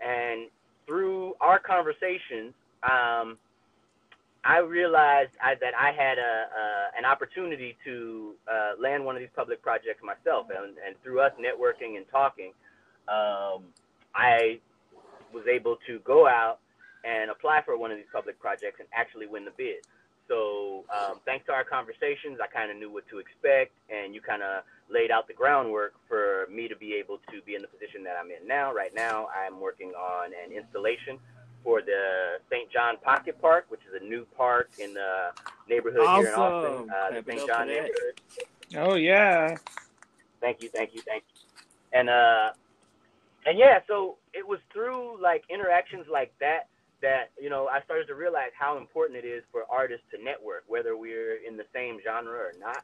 and 0.00 0.48
through 0.86 1.34
our 1.40 1.58
conversations, 1.58 2.52
um, 2.82 3.38
I 4.44 4.58
realized 4.58 5.30
I, 5.42 5.54
that 5.60 5.72
I 5.78 5.92
had 5.92 6.18
a, 6.18 6.20
a 6.20 6.98
an 6.98 7.04
opportunity 7.04 7.76
to 7.84 8.34
uh, 8.50 8.72
land 8.80 9.04
one 9.04 9.16
of 9.16 9.20
these 9.20 9.32
public 9.34 9.62
projects 9.62 10.02
myself, 10.02 10.46
and, 10.50 10.76
and 10.86 10.94
through 11.02 11.20
us 11.20 11.32
networking 11.40 11.96
and 11.96 12.04
talking, 12.10 12.52
um, 13.08 13.64
I 14.14 14.60
was 15.32 15.44
able 15.46 15.76
to 15.86 15.98
go 16.00 16.26
out 16.26 16.60
and 17.04 17.30
apply 17.30 17.62
for 17.64 17.76
one 17.76 17.90
of 17.90 17.96
these 17.96 18.06
public 18.12 18.38
projects 18.40 18.80
and 18.80 18.88
actually 18.92 19.26
win 19.26 19.44
the 19.44 19.50
bid. 19.56 19.84
So 20.28 20.84
um, 20.88 21.20
thanks 21.26 21.44
to 21.46 21.52
our 21.52 21.64
conversations, 21.64 22.38
I 22.42 22.46
kind 22.46 22.70
of 22.70 22.78
knew 22.78 22.90
what 22.90 23.06
to 23.08 23.18
expect, 23.18 23.72
and 23.90 24.14
you 24.14 24.22
kind 24.22 24.42
of 24.42 24.64
laid 24.88 25.10
out 25.10 25.28
the 25.28 25.34
groundwork 25.34 25.94
for 26.08 26.48
me 26.50 26.66
to 26.68 26.76
be 26.76 26.94
able 26.94 27.18
to 27.30 27.42
be 27.44 27.54
in 27.54 27.62
the 27.62 27.68
position 27.68 28.02
that 28.04 28.16
I'm 28.18 28.30
in 28.30 28.46
now. 28.48 28.72
Right 28.72 28.94
now, 28.94 29.28
I'm 29.34 29.60
working 29.60 29.90
on 29.90 30.30
an 30.32 30.56
installation 30.56 31.18
for 31.62 31.82
the 31.82 32.38
St. 32.50 32.70
John 32.70 32.96
Pocket 33.02 33.40
Park, 33.40 33.66
which 33.68 33.80
is 33.80 34.00
a 34.00 34.04
new 34.04 34.26
park 34.36 34.70
in 34.78 34.94
the 34.94 35.30
neighborhood 35.68 36.06
awesome. 36.06 36.24
here 36.24 36.34
in 36.34 36.40
Austin, 36.40 36.90
uh, 36.90 37.20
the 37.20 37.32
St. 37.32 37.48
John 37.48 37.66
neighborhood. 37.66 38.20
Oh 38.76 38.94
yeah. 38.94 39.56
Thank 40.40 40.62
you, 40.62 40.68
thank 40.68 40.94
you, 40.94 41.02
thank 41.02 41.24
you. 41.34 41.40
And 41.92 42.08
uh, 42.08 42.52
and 43.46 43.58
yeah, 43.58 43.80
so 43.86 44.18
it 44.32 44.46
was 44.46 44.58
through 44.72 45.22
like 45.22 45.44
interactions 45.50 46.06
like 46.10 46.32
that 46.40 46.68
that 47.02 47.30
you 47.38 47.50
know 47.50 47.68
I 47.68 47.82
started 47.82 48.06
to 48.08 48.14
realize 48.14 48.50
how 48.58 48.78
important 48.78 49.22
it 49.22 49.26
is 49.26 49.42
for 49.52 49.64
artists 49.70 50.06
to 50.12 50.22
network, 50.22 50.64
whether 50.66 50.96
we're 50.96 51.36
in 51.36 51.56
the 51.56 51.66
same 51.72 52.00
genre 52.02 52.38
or 52.38 52.52
not. 52.58 52.82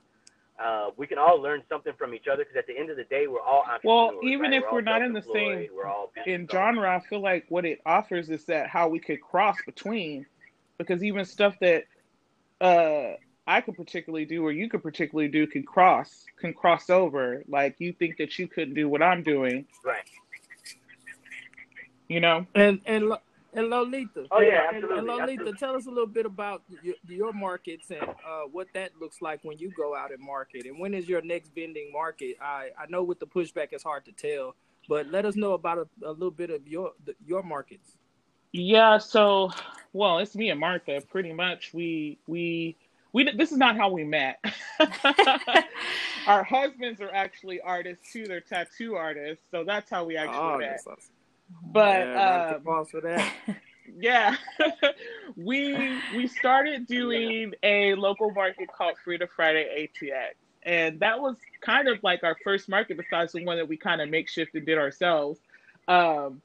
Uh, 0.63 0.91
we 0.99 1.07
can 1.07 1.17
all 1.17 1.41
learn 1.41 1.63
something 1.71 1.95
from 1.97 2.13
each 2.13 2.27
other 2.31 2.45
because 2.45 2.57
at 2.57 2.67
the 2.67 2.77
end 2.77 2.91
of 2.91 2.97
the 2.99 3.05
day, 3.05 3.27
we're 3.27 3.41
all 3.41 3.63
entrepreneurs. 3.63 4.21
well. 4.21 4.31
Even 4.31 4.51
right? 4.51 4.55
if 4.55 4.65
we're, 4.65 4.75
we're 4.75 4.81
not 4.83 5.01
in 5.01 5.15
the 5.15 5.23
same 5.23 5.69
we're 5.75 5.87
all 5.87 6.13
in 6.27 6.47
genre, 6.47 6.95
I 6.95 7.01
feel 7.01 7.21
like 7.21 7.47
what 7.49 7.65
it 7.65 7.81
offers 7.87 8.29
is 8.29 8.45
that 8.45 8.69
how 8.69 8.89
we 8.89 8.99
could 8.99 9.23
cross 9.23 9.57
between, 9.65 10.27
because 10.77 11.03
even 11.03 11.25
stuff 11.25 11.57
that 11.61 11.85
uh, 12.61 13.17
I 13.47 13.61
could 13.63 13.77
particularly 13.77 14.27
do 14.27 14.45
or 14.45 14.53
you 14.53 14.69
could 14.69 14.83
particularly 14.83 15.31
do 15.31 15.47
can 15.47 15.63
cross 15.63 16.25
can 16.39 16.53
cross 16.53 16.91
over. 16.91 17.43
Like 17.49 17.77
you 17.79 17.93
think 17.93 18.19
that 18.19 18.39
you 18.39 18.47
couldn't 18.47 18.75
do 18.75 18.89
what 18.89 19.03
I'm 19.03 19.23
doing. 19.23 19.67
Right. 19.85 20.05
You 22.11 22.21
know? 22.21 22.45
And 22.57 22.81
and 22.87 23.13
and 23.55 23.69
Lolita. 23.71 24.27
Oh, 24.31 24.41
yeah, 24.41 24.69
And- 24.69 24.77
absolutely, 24.85 24.99
And, 24.99 25.07
Lolita, 25.07 25.33
absolutely. 25.33 25.59
tell 25.59 25.75
us 25.77 25.87
a 25.87 25.91
little 25.91 26.07
bit 26.07 26.25
about 26.27 26.63
your, 26.83 26.95
your 27.09 27.33
markets 27.33 27.91
and 27.91 28.03
uh, 28.03 28.43
what 28.53 28.69
that 28.75 28.91
looks 29.01 29.21
like 29.23 29.41
when 29.43 29.59
you 29.59 29.73
go 29.77 29.97
out 29.97 30.13
and 30.13 30.21
market. 30.25 30.67
And 30.67 30.79
when 30.79 30.95
is 30.95 31.09
your 31.09 31.21
next 31.23 31.53
vending 31.55 31.91
market? 31.93 32.37
I 32.43 32.69
I 32.79 32.87
know 32.89 33.03
with 33.03 33.19
the 33.21 33.27
pushback 33.27 33.69
it's 33.73 33.83
hard 33.85 34.05
to 34.05 34.13
tell, 34.13 34.55
but 34.89 35.07
let 35.07 35.25
us 35.25 35.37
know 35.37 35.53
about 35.55 35.79
a, 35.79 35.87
a 36.07 36.13
little 36.13 36.31
bit 36.31 36.51
of 36.51 36.67
your 36.69 36.93
the, 37.07 37.15
your 37.27 37.43
markets. 37.43 37.97
Yeah, 38.53 38.99
so 38.99 39.51
well, 39.93 40.19
it's 40.19 40.35
me 40.35 40.51
and 40.51 40.59
Martha. 40.61 41.01
Pretty 41.09 41.33
much, 41.33 41.73
we 41.73 42.19
we 42.27 42.77
we. 43.13 43.31
This 43.37 43.53
is 43.53 43.59
not 43.59 43.77
how 43.77 43.89
we 43.91 44.03
met. 44.05 44.45
Our 46.27 46.43
husbands 46.45 47.01
are 47.01 47.13
actually 47.13 47.61
artists 47.61 48.13
too. 48.13 48.27
They're 48.27 48.41
tattoo 48.41 48.95
artists, 48.97 49.45
so 49.51 49.65
that's 49.65 49.89
how 49.91 50.05
we 50.05 50.17
actually 50.17 50.39
Oh, 50.39 50.59
met. 50.59 50.71
that's 50.71 50.87
awesome. 50.87 51.15
But 51.73 52.01
Yeah, 52.01 52.55
applause 52.57 52.91
for 52.91 53.01
that. 53.03 53.33
yeah, 53.99 54.37
we 55.37 55.99
we 56.17 56.27
started 56.27 56.87
doing 56.87 57.53
a 57.63 57.95
local 57.95 58.31
market 58.31 58.69
called 58.73 58.97
Frida 59.05 59.29
Friday 59.35 59.89
ATX, 60.01 60.35
and 60.65 61.01
that 61.01 61.21
was 61.21 61.37
kind 61.61 61.89
of 61.89 62.03
like 62.03 62.25
our 62.25 62.37
first 62.45 62.69
market, 62.69 62.97
besides 62.97 63.33
the 63.33 63.45
one 63.45 63.57
that 63.57 63.69
we 63.69 63.77
kind 63.77 64.01
of 64.01 64.09
makeshift 64.09 64.55
and 64.55 64.67
did 64.67 64.79
ourselves. 64.79 65.41
Um, 65.89 66.43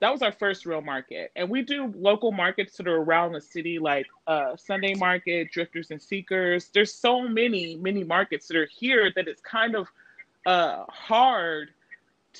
that 0.00 0.12
was 0.12 0.20
our 0.20 0.32
first 0.32 0.66
real 0.66 0.82
market, 0.82 1.32
and 1.36 1.48
we 1.48 1.62
do 1.62 1.92
local 1.96 2.30
markets 2.32 2.76
that 2.76 2.86
are 2.86 3.00
around 3.00 3.32
the 3.32 3.40
city, 3.40 3.78
like 3.78 4.06
uh, 4.26 4.56
Sunday 4.56 4.94
Market, 4.94 5.50
Drifters 5.50 5.90
and 5.90 6.00
Seekers. 6.00 6.68
There's 6.72 6.92
so 6.92 7.26
many 7.26 7.76
many 7.76 8.04
markets 8.04 8.46
that 8.48 8.56
are 8.56 8.68
here 8.78 9.10
that 9.16 9.26
it's 9.26 9.40
kind 9.40 9.74
of 9.74 9.88
uh, 10.44 10.84
hard 10.88 11.70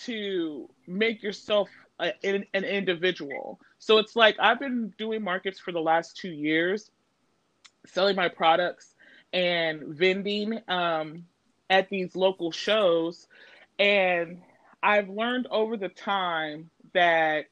to 0.04 0.68
make 0.86 1.22
yourself 1.22 1.70
a, 1.98 2.12
an, 2.24 2.44
an 2.54 2.64
individual. 2.64 3.60
So 3.78 3.98
it's 3.98 4.16
like 4.16 4.36
I've 4.38 4.60
been 4.60 4.92
doing 4.98 5.22
markets 5.22 5.58
for 5.58 5.72
the 5.72 5.80
last 5.80 6.16
two 6.16 6.30
years, 6.30 6.90
selling 7.86 8.16
my 8.16 8.28
products 8.28 8.94
and 9.32 9.82
vending 9.88 10.60
um, 10.68 11.24
at 11.70 11.88
these 11.88 12.16
local 12.16 12.52
shows. 12.52 13.26
And 13.78 14.42
I've 14.82 15.08
learned 15.08 15.46
over 15.50 15.76
the 15.76 15.88
time 15.88 16.70
that 16.94 17.46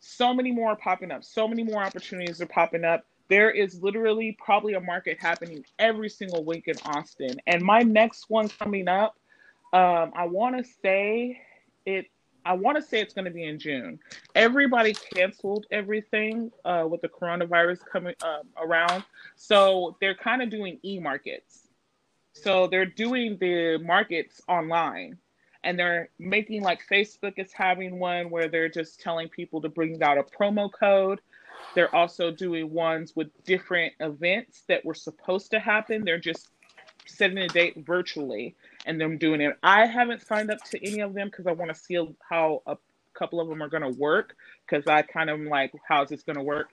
so 0.00 0.32
many 0.32 0.50
more 0.50 0.70
are 0.70 0.76
popping 0.76 1.10
up, 1.10 1.24
so 1.24 1.46
many 1.46 1.62
more 1.62 1.82
opportunities 1.82 2.40
are 2.40 2.46
popping 2.46 2.84
up. 2.84 3.04
There 3.28 3.50
is 3.50 3.80
literally 3.82 4.36
probably 4.42 4.74
a 4.74 4.80
market 4.80 5.18
happening 5.20 5.64
every 5.78 6.08
single 6.08 6.44
week 6.44 6.64
in 6.66 6.76
Austin. 6.84 7.40
And 7.46 7.62
my 7.62 7.82
next 7.82 8.24
one 8.28 8.48
coming 8.48 8.88
up, 8.88 9.14
um, 9.72 10.12
I 10.16 10.24
want 10.26 10.56
to 10.56 10.64
say 10.82 11.40
it 11.86 12.06
I 12.44 12.54
want 12.54 12.76
to 12.76 12.82
say 12.82 13.00
it's 13.00 13.14
going 13.14 13.26
to 13.26 13.30
be 13.30 13.44
in 13.44 13.58
June. 13.58 13.98
Everybody 14.34 14.94
canceled 14.94 15.66
everything 15.70 16.50
uh, 16.64 16.86
with 16.88 17.02
the 17.02 17.08
coronavirus 17.08 17.80
coming 17.90 18.14
um, 18.22 18.42
around, 18.56 19.04
so 19.36 19.96
they're 20.00 20.14
kind 20.14 20.42
of 20.42 20.50
doing 20.50 20.78
e-markets. 20.84 21.68
So 22.32 22.66
they're 22.66 22.86
doing 22.86 23.36
the 23.38 23.78
markets 23.78 24.40
online, 24.48 25.18
and 25.64 25.78
they're 25.78 26.08
making 26.18 26.62
like 26.62 26.80
Facebook 26.90 27.34
is 27.38 27.52
having 27.52 27.98
one 27.98 28.30
where 28.30 28.48
they're 28.48 28.68
just 28.68 29.00
telling 29.00 29.28
people 29.28 29.60
to 29.60 29.68
bring 29.68 30.02
out 30.02 30.18
a 30.18 30.22
promo 30.22 30.70
code. 30.72 31.20
They're 31.74 31.94
also 31.94 32.30
doing 32.30 32.72
ones 32.72 33.14
with 33.14 33.28
different 33.44 33.92
events 34.00 34.62
that 34.68 34.84
were 34.84 34.94
supposed 34.94 35.50
to 35.50 35.60
happen. 35.60 36.04
They're 36.04 36.18
just 36.18 36.48
setting 37.06 37.38
a 37.38 37.48
date 37.48 37.76
virtually 37.84 38.54
and 38.86 39.00
them 39.00 39.18
doing 39.18 39.40
it. 39.40 39.56
I 39.62 39.86
haven't 39.86 40.26
signed 40.26 40.50
up 40.50 40.62
to 40.70 40.86
any 40.86 41.00
of 41.00 41.14
them 41.14 41.28
because 41.28 41.46
I 41.46 41.52
want 41.52 41.74
to 41.74 41.78
see 41.78 41.98
how 42.28 42.62
a 42.66 42.76
couple 43.14 43.40
of 43.40 43.48
them 43.48 43.62
are 43.62 43.68
going 43.68 43.82
to 43.82 43.98
work 43.98 44.34
because 44.68 44.86
I 44.86 45.02
kind 45.02 45.30
of 45.30 45.40
like, 45.40 45.72
how's 45.86 46.08
this 46.08 46.22
going 46.22 46.36
to 46.36 46.42
work? 46.42 46.70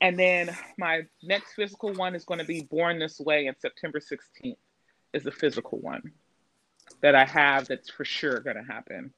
And 0.00 0.18
then 0.18 0.56
my 0.78 1.02
next 1.22 1.54
physical 1.54 1.92
one 1.92 2.14
is 2.14 2.24
going 2.24 2.38
to 2.38 2.46
be 2.46 2.62
Born 2.62 2.98
This 2.98 3.18
Way 3.18 3.46
in 3.46 3.54
September 3.58 3.98
16th, 3.98 4.56
is 5.12 5.24
the 5.24 5.32
physical 5.32 5.78
one 5.80 6.12
that 7.00 7.14
I 7.14 7.24
have 7.24 7.68
that's 7.68 7.90
for 7.90 8.04
sure 8.04 8.40
going 8.40 8.56
to 8.56 8.62
happen. 8.62 9.12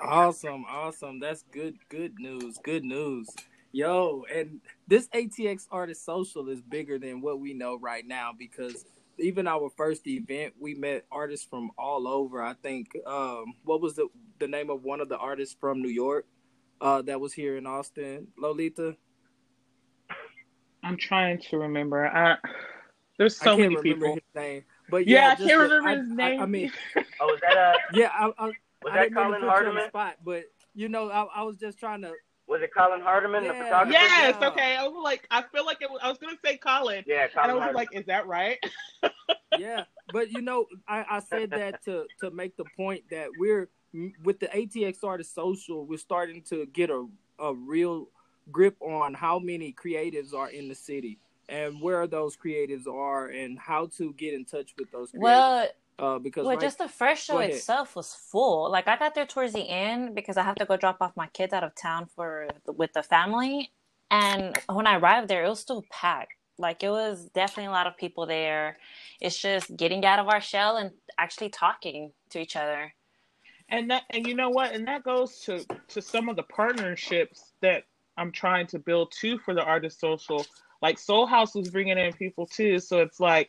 Awesome, 0.00 0.64
awesome. 0.68 1.20
That's 1.20 1.44
good, 1.52 1.76
good 1.88 2.18
news. 2.18 2.58
Good 2.62 2.84
news. 2.84 3.28
Yo, 3.72 4.24
and 4.34 4.60
this 4.86 5.08
ATX 5.08 5.66
Artist 5.70 6.04
Social 6.04 6.48
is 6.50 6.60
bigger 6.60 6.98
than 6.98 7.22
what 7.22 7.40
we 7.40 7.54
know 7.54 7.78
right 7.78 8.06
now 8.06 8.32
because 8.36 8.84
even 9.18 9.46
our 9.46 9.70
first 9.76 10.06
event, 10.06 10.54
we 10.58 10.74
met 10.74 11.04
artists 11.12 11.46
from 11.48 11.70
all 11.78 12.08
over. 12.08 12.42
I 12.42 12.54
think 12.54 12.88
um, 13.06 13.54
what 13.64 13.80
was 13.80 13.94
the 13.94 14.08
the 14.38 14.48
name 14.48 14.70
of 14.70 14.82
one 14.84 15.00
of 15.00 15.08
the 15.08 15.18
artists 15.18 15.56
from 15.58 15.80
New 15.82 15.88
York 15.90 16.26
uh, 16.80 17.02
that 17.02 17.20
was 17.20 17.32
here 17.32 17.56
in 17.56 17.66
Austin? 17.66 18.28
Lolita. 18.36 18.96
I'm 20.82 20.96
trying 20.96 21.38
to 21.50 21.58
remember. 21.58 22.06
I, 22.06 22.36
there's 23.18 23.40
I 23.40 23.44
so 23.44 23.56
can't 23.56 23.72
many 23.74 23.82
people. 23.82 24.14
his 24.14 24.22
name, 24.34 24.64
but 24.90 25.06
Yeah, 25.06 25.18
yeah, 25.20 25.30
I 25.32 25.34
can't 25.36 25.48
the- 25.48 25.56
remember 25.58 25.88
I- 25.88 25.96
his 25.96 26.10
I- 26.10 26.14
name. 26.14 26.40
I, 26.42 26.46
mean, 26.46 26.72
Oh, 27.20 27.26
was 27.26 27.40
that 27.40 27.56
uh 27.56 27.72
yeah, 27.94 28.10
I, 28.12 28.32
I, 28.38 28.46
was 28.46 28.54
I 28.90 28.94
that 28.94 29.02
didn't 29.04 29.14
Colin 29.14 29.30
put 29.32 29.32
you 29.32 29.34
on 29.34 29.40
the 29.46 29.50
Hardiman? 29.50 29.88
spot, 29.88 30.16
but 30.24 30.44
you 30.74 30.88
know, 30.88 31.08
I, 31.10 31.22
I 31.36 31.42
was 31.42 31.56
just 31.56 31.78
trying 31.78 32.02
to. 32.02 32.12
Was 32.52 32.60
it 32.62 32.70
Colin 32.76 33.00
Hardiman, 33.00 33.44
the 33.44 33.54
photographer? 33.54 33.92
yes, 33.92 34.36
Yeah. 34.38 34.48
okay. 34.48 34.76
I 34.76 34.86
was 34.86 35.00
like, 35.02 35.26
I 35.30 35.42
feel 35.54 35.64
like 35.64 35.78
it 35.80 35.90
was, 35.90 36.00
I 36.02 36.08
was 36.10 36.18
gonna 36.18 36.36
say 36.44 36.58
Colin, 36.58 37.02
Yeah, 37.06 37.22
and 37.22 37.30
I 37.34 37.40
Colin 37.42 37.54
was 37.56 37.62
Hardiman. 37.62 37.74
like, 37.76 37.88
is 37.98 38.06
that 38.06 38.26
right? 38.26 38.58
yeah, 39.58 39.84
but 40.12 40.30
you 40.30 40.42
know, 40.42 40.66
I, 40.86 41.04
I 41.10 41.20
said 41.20 41.50
that 41.50 41.82
to 41.86 42.06
to 42.20 42.30
make 42.30 42.56
the 42.58 42.64
point 42.76 43.04
that 43.10 43.28
we're 43.38 43.70
with 44.22 44.38
the 44.38 44.48
ATX 44.48 45.02
Artist 45.02 45.34
Social, 45.34 45.86
we're 45.86 45.96
starting 45.98 46.42
to 46.50 46.66
get 46.66 46.90
a 46.90 47.06
a 47.38 47.54
real 47.54 48.08
grip 48.50 48.76
on 48.82 49.14
how 49.14 49.38
many 49.38 49.72
creatives 49.72 50.34
are 50.34 50.50
in 50.50 50.68
the 50.68 50.74
city 50.74 51.18
and 51.48 51.80
where 51.80 52.06
those 52.06 52.36
creatives 52.36 52.86
are 52.86 53.28
and 53.28 53.58
how 53.58 53.86
to 53.96 54.12
get 54.14 54.34
in 54.34 54.44
touch 54.44 54.74
with 54.78 54.90
those 54.90 55.10
creatives. 55.12 55.20
Well, 55.20 55.68
uh, 55.98 56.18
because 56.18 56.44
well, 56.46 56.56
right- 56.56 56.60
just 56.60 56.78
the 56.78 56.88
first 56.88 57.24
show 57.24 57.38
itself 57.38 57.96
was 57.96 58.14
full. 58.14 58.70
Like 58.70 58.88
I 58.88 58.96
got 58.96 59.14
there 59.14 59.26
towards 59.26 59.52
the 59.52 59.68
end 59.68 60.14
because 60.14 60.36
I 60.36 60.42
have 60.42 60.56
to 60.56 60.64
go 60.64 60.76
drop 60.76 60.98
off 61.00 61.16
my 61.16 61.28
kids 61.28 61.52
out 61.52 61.64
of 61.64 61.74
town 61.74 62.06
for 62.14 62.48
with 62.66 62.92
the 62.92 63.02
family, 63.02 63.70
and 64.10 64.58
when 64.72 64.86
I 64.86 64.96
arrived 64.96 65.28
there, 65.28 65.44
it 65.44 65.48
was 65.48 65.60
still 65.60 65.84
packed. 65.90 66.34
Like 66.58 66.82
it 66.82 66.90
was 66.90 67.28
definitely 67.34 67.66
a 67.66 67.70
lot 67.70 67.86
of 67.86 67.96
people 67.96 68.26
there. 68.26 68.78
It's 69.20 69.38
just 69.38 69.74
getting 69.76 70.04
out 70.04 70.18
of 70.18 70.28
our 70.28 70.40
shell 70.40 70.76
and 70.76 70.90
actually 71.18 71.48
talking 71.50 72.12
to 72.30 72.40
each 72.40 72.56
other. 72.56 72.92
and 73.68 73.90
that 73.90 74.02
and 74.10 74.26
you 74.26 74.34
know 74.34 74.50
what 74.50 74.72
and 74.74 74.86
that 74.86 75.02
goes 75.04 75.40
to 75.40 75.64
to 75.88 76.02
some 76.02 76.28
of 76.28 76.36
the 76.36 76.42
partnerships 76.42 77.52
that 77.60 77.84
i'm 78.16 78.32
trying 78.32 78.66
to 78.66 78.78
build 78.78 79.12
too 79.12 79.38
for 79.38 79.54
the 79.54 79.62
artist 79.62 80.00
social 80.00 80.44
like 80.82 80.98
soul 80.98 81.26
house 81.26 81.54
was 81.54 81.70
bringing 81.70 81.96
in 81.96 82.12
people 82.12 82.46
too 82.46 82.78
so 82.78 82.98
it's 82.98 83.20
like 83.20 83.48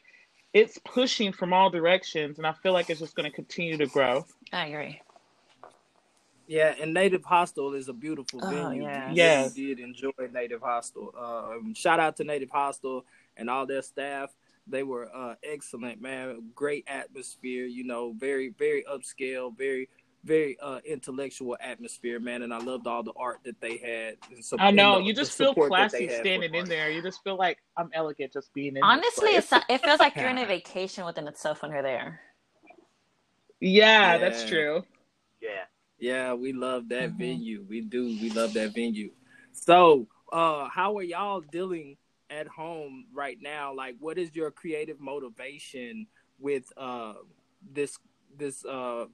it's 0.54 0.78
pushing 0.86 1.32
from 1.34 1.52
all 1.54 1.70
directions 1.70 2.38
and 2.38 2.46
i 2.48 2.52
feel 2.54 2.74
like 2.74 2.90
it's 2.90 3.00
just 3.00 3.16
going 3.16 3.30
to 3.30 3.36
continue 3.36 3.78
to 3.78 3.88
grow 3.88 4.26
I 4.52 4.68
agree. 4.68 5.02
Yeah, 6.46 6.76
and 6.80 6.94
Native 6.94 7.24
Hostel 7.24 7.74
is 7.74 7.88
a 7.88 7.94
beautiful 7.94 8.40
Oh, 8.44 8.50
venue. 8.50 8.84
yeah. 8.84 9.10
We 9.10 9.16
Yes. 9.16 9.58
really 9.58 9.76
did 9.76 9.84
enjoy 9.84 10.12
Native 10.32 10.62
Hostel. 10.62 11.14
Um, 11.18 11.74
shout 11.74 12.00
out 12.00 12.18
to 12.18 12.24
Native 12.24 12.50
Hostel 12.52 13.06
and 13.38 13.50
all 13.50 13.66
their 13.66 13.82
staff. 13.82 14.30
They 14.68 14.84
were 14.84 15.10
uh, 15.16 15.36
excellent, 15.44 16.02
man. 16.02 16.52
Great 16.54 16.84
atmosphere. 16.88 17.66
You 17.66 17.86
know, 17.86 18.14
very 18.14 18.50
very 18.50 18.84
upscale, 18.84 19.58
very 19.58 19.90
very 20.24 20.58
uh, 20.62 20.80
intellectual 20.86 21.58
atmosphere, 21.60 22.20
man. 22.20 22.44
And 22.44 22.54
I 22.54 22.58
loved 22.60 22.88
all 22.88 23.04
the 23.04 23.12
art 23.18 23.40
that 23.44 23.60
they 23.60 23.78
had. 23.78 24.18
and 24.34 24.44
sup- 24.44 24.62
I 24.62 24.72
know 24.72 24.96
and 24.98 25.04
the- 25.04 25.08
you 25.08 25.14
the 25.14 25.22
just 25.22 25.38
feel 25.38 25.50
support 25.50 25.72
that 25.72 25.92
they 25.92 26.06
classy 26.08 26.22
standing 26.22 26.54
in 26.56 26.68
there. 26.70 26.90
You 26.90 27.02
just 27.02 27.24
feel 27.24 27.36
like 27.38 27.58
I'm 27.78 27.90
elegant 27.94 28.32
just 28.34 28.54
being 28.54 28.78
in. 28.78 28.84
Honestly, 28.84 29.32
place. 29.32 29.52
it's, 29.52 29.66
it 29.70 29.84
feels 29.84 30.00
like 30.00 30.16
you're 30.16 30.30
in 30.30 30.38
a 30.38 30.46
vacation 30.58 31.06
within 31.06 31.28
itself 31.28 31.62
when 31.62 31.72
you're 31.72 31.82
there. 31.84 32.22
yeah, 33.60 34.18
that's 34.18 34.46
true. 34.46 34.84
Yeah. 35.42 35.66
Yeah, 36.00 36.34
we 36.34 36.54
love 36.54 36.90
that 36.90 37.12
Mhm. 37.12 37.18
venue. 37.18 37.66
We 37.70 37.82
do. 37.82 38.06
We 38.22 38.30
love 38.32 38.54
that 38.54 38.74
venue. 38.74 39.12
So, 39.52 40.08
uh, 40.32 40.68
how 40.70 40.98
are 40.98 41.04
y'all 41.04 41.42
dealing 41.42 41.98
at 42.30 42.48
home 42.48 43.06
right 43.14 43.38
now? 43.42 43.74
Like, 43.74 43.96
what 44.00 44.18
is 44.18 44.36
your 44.36 44.52
creative 44.52 45.00
motivation 45.00 46.08
with 46.40 46.72
uh 46.78 47.14
this 47.72 47.98
this 48.36 48.66
uh 48.66 49.06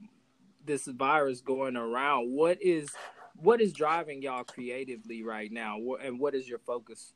this 0.70 0.86
virus 0.86 1.42
going 1.42 1.76
around? 1.76 2.32
What 2.32 2.62
is 2.62 2.90
what 3.36 3.60
is 3.60 3.74
driving 3.74 4.22
y'all 4.22 4.44
creatively 4.44 5.24
right 5.24 5.52
now? 5.52 5.78
Wh- 5.80 6.06
And 6.06 6.20
what 6.20 6.36
is 6.36 6.48
your 6.48 6.60
focus? 6.60 7.14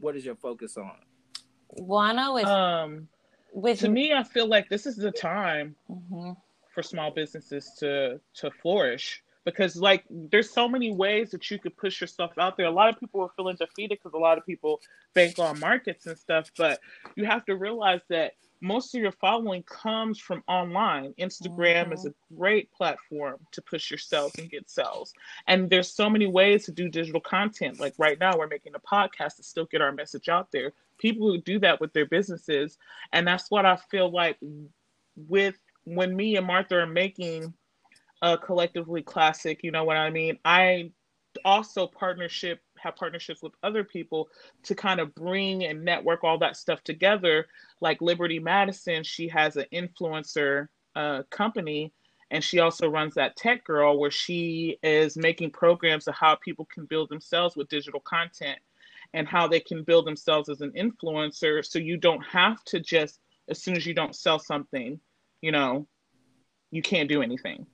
What 0.00 0.16
is 0.16 0.24
your 0.24 0.34
focus 0.34 0.76
on? 0.76 0.98
Wano 1.78 2.34
with 2.34 2.46
Um, 2.46 3.08
with 3.52 3.78
to 3.80 3.88
me, 3.88 4.12
I 4.12 4.22
feel 4.24 4.46
like 4.48 4.68
this 4.68 4.86
is 4.86 4.96
the 4.96 5.12
time 5.12 5.76
Mhm. 5.88 6.36
for 6.74 6.82
small 6.82 7.10
businesses 7.10 7.72
to 7.78 8.20
to 8.34 8.50
flourish 8.50 9.22
because 9.44 9.76
like 9.76 10.04
there's 10.10 10.50
so 10.50 10.68
many 10.68 10.92
ways 10.92 11.30
that 11.30 11.48
you 11.50 11.58
could 11.58 11.76
push 11.76 12.00
yourself 12.00 12.36
out 12.36 12.56
there 12.56 12.66
a 12.66 12.70
lot 12.70 12.92
of 12.92 12.98
people 13.00 13.22
are 13.22 13.30
feeling 13.36 13.56
defeated 13.56 13.96
because 13.96 14.12
a 14.12 14.18
lot 14.18 14.36
of 14.36 14.44
people 14.44 14.80
bank 15.14 15.38
on 15.38 15.58
markets 15.60 16.04
and 16.06 16.18
stuff 16.18 16.50
but 16.58 16.80
you 17.14 17.24
have 17.24 17.44
to 17.46 17.54
realize 17.56 18.00
that 18.10 18.32
most 18.60 18.94
of 18.94 19.02
your 19.02 19.12
following 19.12 19.62
comes 19.64 20.18
from 20.18 20.42
online. 20.48 21.14
Instagram 21.18 21.92
is 21.92 22.04
a 22.04 22.10
mm-hmm. 22.10 22.36
great 22.36 22.72
platform 22.72 23.36
to 23.52 23.62
push 23.62 23.90
yourself 23.90 24.32
and 24.38 24.50
get 24.50 24.70
sales. 24.70 25.12
And 25.46 25.68
there's 25.68 25.92
so 25.92 26.08
many 26.08 26.26
ways 26.26 26.64
to 26.66 26.72
do 26.72 26.88
digital 26.88 27.20
content. 27.20 27.80
Like 27.80 27.94
right 27.98 28.18
now 28.18 28.36
we're 28.36 28.46
making 28.46 28.74
a 28.74 28.80
podcast 28.80 29.36
to 29.36 29.42
still 29.42 29.66
get 29.66 29.80
our 29.80 29.92
message 29.92 30.28
out 30.28 30.50
there. 30.52 30.72
People 30.98 31.30
who 31.30 31.40
do 31.40 31.58
that 31.60 31.80
with 31.80 31.92
their 31.92 32.06
businesses. 32.06 32.78
And 33.12 33.26
that's 33.26 33.50
what 33.50 33.66
i 33.66 33.76
feel 33.90 34.10
like 34.10 34.38
with 35.16 35.56
when 35.84 36.14
me 36.14 36.36
and 36.36 36.46
Martha 36.46 36.76
are 36.76 36.86
making 36.86 37.52
a 38.22 38.36
collectively 38.36 39.02
classic, 39.02 39.62
you 39.62 39.70
know 39.70 39.84
what 39.84 39.96
I 39.96 40.10
mean? 40.10 40.38
I 40.44 40.90
also 41.44 41.86
partnership 41.86 42.60
have 42.86 42.96
partnerships 42.96 43.42
with 43.42 43.52
other 43.62 43.84
people 43.84 44.28
to 44.64 44.74
kind 44.74 45.00
of 45.00 45.14
bring 45.14 45.64
and 45.64 45.84
network 45.84 46.24
all 46.24 46.38
that 46.38 46.56
stuff 46.56 46.82
together. 46.82 47.46
Like 47.80 48.00
Liberty 48.00 48.38
Madison, 48.38 49.02
she 49.02 49.28
has 49.28 49.56
an 49.56 49.66
influencer 49.72 50.68
uh, 50.94 51.22
company 51.30 51.92
and 52.30 52.42
she 52.42 52.58
also 52.58 52.88
runs 52.88 53.14
that 53.14 53.36
Tech 53.36 53.64
Girl 53.64 53.98
where 53.98 54.10
she 54.10 54.78
is 54.82 55.16
making 55.16 55.50
programs 55.50 56.08
of 56.08 56.14
how 56.14 56.34
people 56.36 56.66
can 56.72 56.86
build 56.86 57.08
themselves 57.08 57.56
with 57.56 57.68
digital 57.68 58.00
content 58.00 58.58
and 59.14 59.28
how 59.28 59.46
they 59.46 59.60
can 59.60 59.84
build 59.84 60.06
themselves 60.06 60.48
as 60.48 60.60
an 60.62 60.72
influencer 60.72 61.64
so 61.64 61.78
you 61.78 61.96
don't 61.96 62.22
have 62.22 62.64
to 62.64 62.80
just 62.80 63.20
as 63.48 63.62
soon 63.62 63.76
as 63.76 63.86
you 63.86 63.94
don't 63.94 64.16
sell 64.16 64.38
something 64.38 64.98
you 65.40 65.52
know, 65.52 65.86
you 66.70 66.82
can't 66.82 67.08
do 67.08 67.22
anything. 67.22 67.66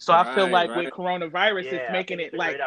So 0.00 0.14
I 0.14 0.34
feel 0.34 0.48
like 0.48 0.70
right. 0.70 0.84
with 0.86 0.94
coronavirus, 0.94 1.64
Yeah, 1.64 1.74
it's 1.74 1.92
making 1.92 2.18
think 2.18 2.32
it 2.32 2.38
like 2.38 2.58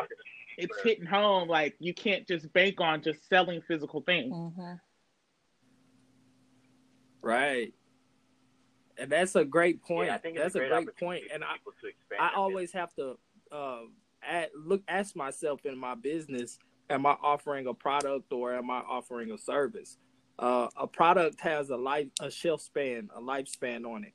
it's 0.55 0.77
for- 0.79 0.87
hitting 0.87 1.05
home. 1.05 1.49
Like 1.49 1.75
you 1.79 1.91
can't 1.91 2.27
just 2.27 2.51
bank 2.53 2.79
on 2.79 3.01
just 3.01 3.27
selling 3.27 3.59
physical 3.67 4.01
things. 4.01 4.31
Mhm. 4.31 4.79
Right. 7.23 7.73
And 8.99 9.11
that's 9.11 9.35
a 9.35 9.43
great 9.43 9.81
point. 9.81 10.07
Yeah, 10.09 10.15
I 10.15 10.17
think 10.19 10.37
that's 10.37 10.53
a 10.53 10.59
a 10.59 10.67
great, 10.69 10.85
great 10.85 10.95
point. 10.97 11.23
And 11.33 11.43
I, 11.43 11.53
people 11.53 11.73
to 11.81 11.87
expand 11.87 12.21
I 12.21 12.27
their 12.29 12.37
always 12.37 12.71
have 12.73 12.93
to 12.95 13.17
uh, 13.51 13.79
at, 14.21 14.51
look 14.55 14.83
ask 14.87 15.15
myself 15.15 15.65
in 15.65 15.75
my 15.75 15.95
business: 15.95 16.59
Am 16.91 17.03
I 17.07 17.17
offering 17.23 17.65
a 17.65 17.73
product 17.73 18.31
or 18.31 18.53
am 18.53 18.69
I 18.69 18.79
offering 18.87 19.31
a 19.31 19.37
service? 19.39 19.97
Uh, 20.37 20.67
a 20.77 20.85
product 20.85 21.41
has 21.41 21.71
a 21.71 21.77
life, 21.77 22.09
a 22.19 22.29
shelf 22.29 22.61
span, 22.61 23.09
a 23.15 23.19
lifespan 23.21 23.85
on 23.85 24.03
it. 24.03 24.13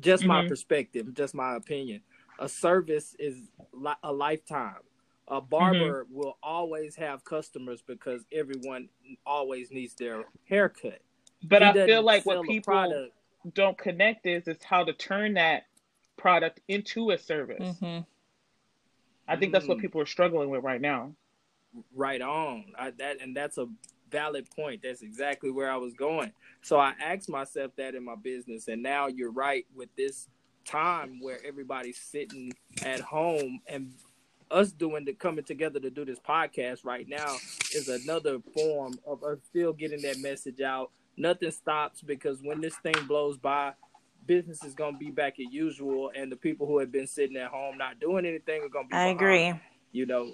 Just 0.00 0.26
my 0.26 0.42
Mhm. 0.42 0.48
perspective, 0.48 1.14
just 1.14 1.34
my 1.34 1.56
opinion. 1.56 2.02
A 2.38 2.48
service 2.48 3.14
is 3.18 3.50
li- 3.72 3.92
a 4.02 4.12
lifetime. 4.12 4.76
A 5.28 5.40
barber 5.40 6.06
will 6.10 6.38
always 6.42 6.94
have 6.96 7.24
customers 7.24 7.82
because 7.82 8.24
everyone 8.32 8.88
always 9.26 9.70
needs 9.72 9.94
their 9.94 10.24
haircut. 10.48 11.00
But 11.42 11.62
He 11.62 11.68
I 11.68 11.72
feel 11.86 12.02
like 12.02 12.22
sell 12.24 12.38
what 12.38 12.46
people 12.48 12.72
product. 12.74 13.14
don't 13.54 13.76
connect 13.78 14.26
is 14.26 14.46
is 14.46 14.62
how 14.62 14.84
to 14.84 14.92
turn 14.92 15.34
that 15.34 15.64
product 16.16 16.60
into 16.68 17.10
a 17.10 17.18
service. 17.18 17.76
Mhm. 17.80 18.06
I 19.28 19.36
think 19.36 19.52
that's 19.52 19.66
what 19.66 19.78
Mm. 19.78 19.82
people 19.82 20.00
are 20.00 20.06
struggling 20.06 20.50
with 20.50 20.62
right 20.62 20.80
now. 20.80 21.14
right 21.94 22.22
on 22.22 22.72
I, 22.78 22.90
that 22.92 23.20
and 23.20 23.36
that's 23.36 23.58
a 23.58 23.66
valid 24.10 24.48
point 24.56 24.80
that's 24.82 25.02
exactly 25.02 25.50
where 25.50 25.70
i 25.70 25.76
was 25.76 25.92
going 25.92 26.32
so 26.62 26.78
i 26.78 26.94
asked 26.98 27.28
myself 27.28 27.70
that 27.76 27.94
in 27.94 28.02
my 28.02 28.14
business 28.14 28.68
and 28.68 28.82
now 28.82 29.08
you're 29.08 29.30
right 29.32 29.66
with 29.74 29.94
this 29.94 30.26
time 30.66 31.20
where 31.20 31.38
everybody's 31.46 31.98
sitting 31.98 32.52
at 32.82 33.00
home 33.00 33.60
and 33.68 33.92
us 34.50 34.70
doing 34.72 35.04
the 35.04 35.12
coming 35.12 35.44
together 35.44 35.80
to 35.80 35.90
do 35.90 36.04
this 36.04 36.18
podcast 36.20 36.84
right 36.84 37.08
now 37.08 37.36
is 37.74 37.88
another 37.88 38.38
form 38.54 38.98
of 39.06 39.24
us 39.24 39.38
still 39.48 39.72
getting 39.72 40.02
that 40.02 40.18
message 40.20 40.60
out 40.60 40.90
nothing 41.16 41.50
stops 41.50 42.00
because 42.02 42.40
when 42.42 42.60
this 42.60 42.76
thing 42.76 42.94
blows 43.08 43.36
by 43.38 43.72
business 44.26 44.62
is 44.64 44.74
going 44.74 44.92
to 44.92 44.98
be 44.98 45.10
back 45.10 45.34
as 45.40 45.52
usual 45.52 46.10
and 46.14 46.30
the 46.30 46.36
people 46.36 46.66
who 46.66 46.78
have 46.78 46.92
been 46.92 47.06
sitting 47.06 47.36
at 47.36 47.48
home 47.48 47.76
not 47.78 47.98
doing 47.98 48.24
anything 48.26 48.62
are 48.62 48.68
going 48.68 48.86
to 48.86 48.90
be 48.90 48.96
I 48.96 49.12
behind, 49.14 49.16
agree. 49.16 49.60
you 49.92 50.06
know 50.06 50.32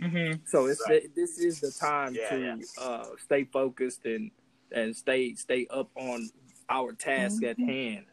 hmm 0.00 0.32
so 0.44 0.66
it's 0.66 0.82
Right. 0.88 1.14
this 1.16 1.38
is 1.38 1.60
the 1.60 1.70
time 1.72 2.14
Yeah, 2.14 2.28
to 2.30 2.38
yeah. 2.38 2.82
Uh, 2.82 3.06
stay 3.24 3.44
focused 3.44 4.04
and 4.04 4.30
and 4.72 4.94
stay 4.96 5.34
stay 5.34 5.66
up 5.70 5.90
on 5.96 6.28
our 6.68 6.92
task 6.92 7.42
at 7.42 7.56
Mhm. 7.58 7.66
hand. 7.66 8.06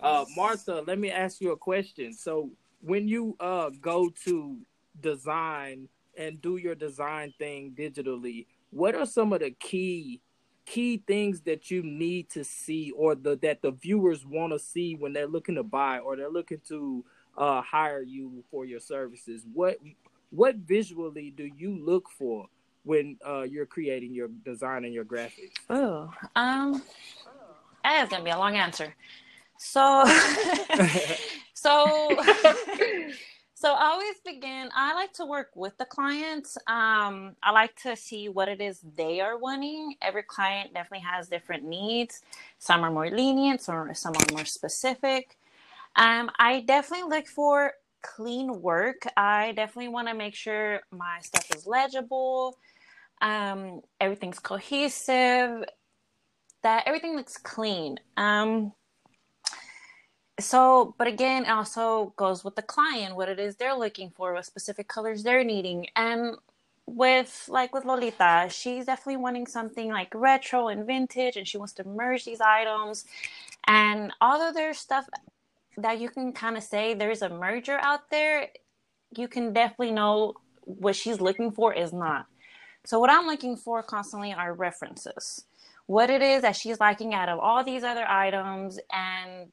Uh, 0.00 0.24
Martha, 0.36 0.82
let 0.86 0.98
me 0.98 1.10
ask 1.10 1.40
you 1.40 1.52
a 1.52 1.56
question. 1.56 2.12
So 2.12 2.50
when 2.80 3.08
you 3.08 3.36
uh, 3.40 3.70
go 3.80 4.10
to 4.24 4.58
design 5.00 5.88
and 6.16 6.40
do 6.40 6.56
your 6.56 6.74
design 6.74 7.32
thing 7.38 7.74
digitally, 7.76 8.46
what 8.70 8.94
are 8.94 9.06
some 9.06 9.32
of 9.32 9.40
the 9.40 9.50
key 9.50 10.20
key 10.66 11.00
things 11.06 11.42
that 11.42 11.70
you 11.70 11.80
need 11.80 12.28
to 12.28 12.42
see 12.42 12.90
or 12.96 13.14
the 13.14 13.36
that 13.36 13.62
the 13.62 13.70
viewers 13.70 14.26
want 14.26 14.52
to 14.52 14.58
see 14.58 14.96
when 14.96 15.12
they're 15.12 15.28
looking 15.28 15.54
to 15.54 15.62
buy 15.62 15.98
or 16.00 16.16
they're 16.16 16.28
looking 16.28 16.60
to 16.68 17.04
uh, 17.38 17.62
hire 17.62 18.02
you 18.02 18.42
for 18.50 18.64
your 18.64 18.80
services? 18.80 19.46
What 19.52 19.78
what 20.30 20.56
visually 20.56 21.30
do 21.30 21.48
you 21.56 21.78
look 21.78 22.08
for 22.10 22.46
when 22.82 23.16
uh, 23.26 23.42
you're 23.42 23.66
creating 23.66 24.12
your 24.12 24.28
design 24.44 24.84
and 24.84 24.92
your 24.92 25.04
graphics? 25.04 25.52
Oh, 25.70 26.12
Um 26.34 26.82
that 27.84 28.02
is 28.02 28.08
gonna 28.08 28.24
be 28.24 28.30
a 28.30 28.38
long 28.38 28.56
answer. 28.56 28.94
So 29.58 30.04
so 31.54 32.20
so 33.54 33.72
I 33.72 33.86
always 33.90 34.16
begin 34.24 34.68
I 34.74 34.94
like 34.94 35.12
to 35.14 35.26
work 35.26 35.50
with 35.54 35.76
the 35.78 35.84
clients. 35.84 36.56
Um 36.66 37.36
I 37.42 37.50
like 37.52 37.74
to 37.82 37.96
see 37.96 38.28
what 38.28 38.48
it 38.48 38.60
is 38.60 38.80
they 38.96 39.20
are 39.20 39.38
wanting. 39.38 39.94
Every 40.02 40.22
client 40.22 40.74
definitely 40.74 41.06
has 41.06 41.28
different 41.28 41.64
needs. 41.64 42.22
Some 42.58 42.82
are 42.84 42.90
more 42.90 43.10
lenient, 43.10 43.60
some 43.62 43.74
are, 43.76 43.94
some 43.94 44.14
are 44.16 44.32
more 44.32 44.44
specific. 44.44 45.38
Um 45.96 46.30
I 46.38 46.60
definitely 46.60 47.08
look 47.08 47.26
for 47.26 47.72
clean 48.02 48.62
work. 48.62 49.02
I 49.16 49.52
definitely 49.52 49.88
want 49.88 50.08
to 50.08 50.14
make 50.14 50.34
sure 50.34 50.80
my 50.90 51.18
stuff 51.22 51.50
is 51.54 51.66
legible. 51.66 52.58
Um 53.20 53.80
everything's 54.00 54.38
cohesive 54.38 55.64
that 56.62 56.82
everything 56.86 57.14
looks 57.16 57.36
clean. 57.36 57.98
Um, 58.16 58.72
so, 60.38 60.94
but 60.98 61.06
again, 61.06 61.44
it 61.44 61.50
also 61.50 62.12
goes 62.16 62.44
with 62.44 62.56
the 62.56 62.62
client, 62.62 63.16
what 63.16 63.28
it 63.28 63.38
is 63.38 63.56
they're 63.56 63.76
looking 63.76 64.10
for, 64.10 64.34
what 64.34 64.44
specific 64.44 64.88
colors 64.88 65.22
they're 65.22 65.44
needing. 65.44 65.86
And 65.96 66.36
with 66.86 67.46
like 67.48 67.74
with 67.74 67.84
Lolita, 67.84 68.48
she's 68.50 68.86
definitely 68.86 69.16
wanting 69.16 69.46
something 69.46 69.90
like 69.90 70.14
retro 70.14 70.68
and 70.68 70.86
vintage, 70.86 71.36
and 71.36 71.48
she 71.48 71.58
wants 71.58 71.72
to 71.74 71.84
merge 71.84 72.24
these 72.24 72.40
items. 72.40 73.06
And 73.66 74.12
although 74.20 74.52
there's 74.52 74.78
stuff 74.78 75.08
that 75.78 76.00
you 76.00 76.10
can 76.10 76.32
kind 76.32 76.56
of 76.56 76.62
say 76.62 76.94
there's 76.94 77.22
a 77.22 77.28
merger 77.28 77.78
out 77.80 78.10
there, 78.10 78.48
you 79.16 79.28
can 79.28 79.52
definitely 79.52 79.92
know 79.92 80.34
what 80.62 80.96
she's 80.96 81.20
looking 81.20 81.50
for 81.50 81.72
is 81.72 81.92
not. 81.92 82.26
So, 82.84 83.00
what 83.00 83.10
I'm 83.10 83.26
looking 83.26 83.56
for 83.56 83.82
constantly 83.82 84.32
are 84.32 84.52
references 84.52 85.44
what 85.86 86.10
it 86.10 86.20
is 86.20 86.42
that 86.42 86.56
she's 86.56 86.80
liking 86.80 87.14
out 87.14 87.28
of 87.28 87.38
all 87.38 87.62
these 87.62 87.84
other 87.84 88.04
items 88.06 88.78
and 88.92 89.50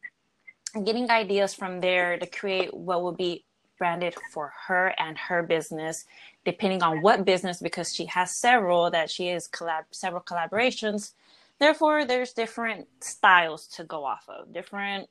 getting 0.86 1.10
ideas 1.10 1.54
from 1.54 1.80
there 1.82 2.18
to 2.18 2.26
create 2.26 2.74
what 2.74 3.04
would 3.04 3.18
be 3.18 3.46
branded 3.78 4.16
for 4.32 4.54
her 4.68 4.94
and 4.98 5.18
her 5.18 5.44
business, 5.44 6.06
depending 6.46 6.82
on 6.84 7.02
what 7.02 7.26
business, 7.26 7.60
because 7.62 7.94
she 7.94 8.06
has 8.06 8.32
several 8.32 8.90
that 8.92 9.10
she 9.10 9.28
has 9.28 9.48
collab 9.48 9.84
several 9.92 10.22
collaborations. 10.22 11.14
Therefore, 11.60 12.06
there's 12.06 12.34
different 12.34 12.88
styles 13.02 13.68
to 13.68 13.84
go 13.84 14.04
off 14.04 14.26
of, 14.28 14.54
different 14.54 15.10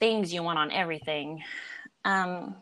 things 0.00 0.32
you 0.34 0.42
want 0.42 0.58
on 0.58 0.70
everything. 0.72 1.42
Um, 2.04 2.56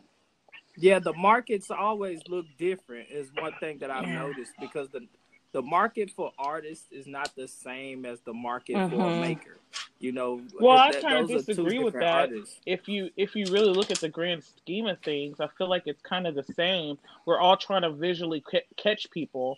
yeah, 0.77 0.99
the 0.99 1.13
markets 1.13 1.71
always 1.71 2.21
look 2.27 2.45
different. 2.57 3.09
Is 3.11 3.31
one 3.33 3.53
thing 3.53 3.79
that 3.79 3.91
I've 3.91 4.07
Yeah. 4.07 4.15
noticed 4.15 4.53
because 4.59 4.89
the 4.89 5.07
the 5.53 5.61
market 5.61 6.09
for 6.11 6.31
artists 6.39 6.87
is 6.91 7.07
not 7.07 7.35
the 7.35 7.47
same 7.47 8.05
as 8.05 8.21
the 8.21 8.33
market 8.33 8.77
for 8.89 9.09
a 9.09 9.11
Mhm. 9.11 9.19
maker. 9.19 9.59
You 10.01 10.11
know, 10.11 10.41
Well, 10.59 10.77
I 10.77 10.91
that- 10.91 11.01
kind 11.03 11.17
of 11.19 11.27
those 11.27 11.43
are 11.43 11.53
two 11.53 11.61
disagree 11.63 11.77
with 11.79 11.93
that. 11.93 12.03
artists. 12.31 12.59
If 12.65 12.87
you 12.87 13.11
if 13.17 13.35
you 13.35 13.45
really 13.51 13.71
look 13.71 13.91
at 13.91 13.99
the 13.99 14.09
grand 14.09 14.43
scheme 14.43 14.87
of 14.87 14.99
things, 15.01 15.39
I 15.39 15.47
feel 15.57 15.69
like 15.69 15.83
it's 15.85 16.01
kind 16.01 16.25
of 16.25 16.33
the 16.33 16.43
same. 16.55 16.97
We're 17.27 17.39
all 17.39 17.55
trying 17.55 17.83
to 17.83 17.91
visually 17.91 18.41
ca- 18.41 18.65
catch 18.77 19.09
people. 19.11 19.57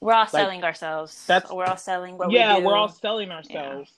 we're 0.00 0.14
all 0.14 0.26
selling 0.26 0.64
ourselves. 0.64 1.26
that's- 1.26 1.52
we're 1.52 1.64
all 1.66 1.76
selling 1.76 2.16
what 2.18 2.30
yeah, 2.32 2.54
we 2.54 2.60
do. 2.60 2.66
we're 2.66 2.74
all 2.76 2.88
selling 2.88 3.30
ourselves. 3.30 3.92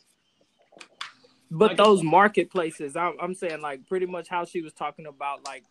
But 1.50 1.68
Like- 1.70 1.76
those 1.76 2.02
marketplaces, 2.02 2.96
I'm, 2.96 3.14
I'm 3.20 3.34
saying 3.34 3.60
like 3.60 3.86
pretty 3.86 4.06
much 4.06 4.28
how 4.28 4.44
she 4.44 4.60
was 4.62 4.72
talking 4.72 5.06
about 5.06 5.44
like 5.46 5.64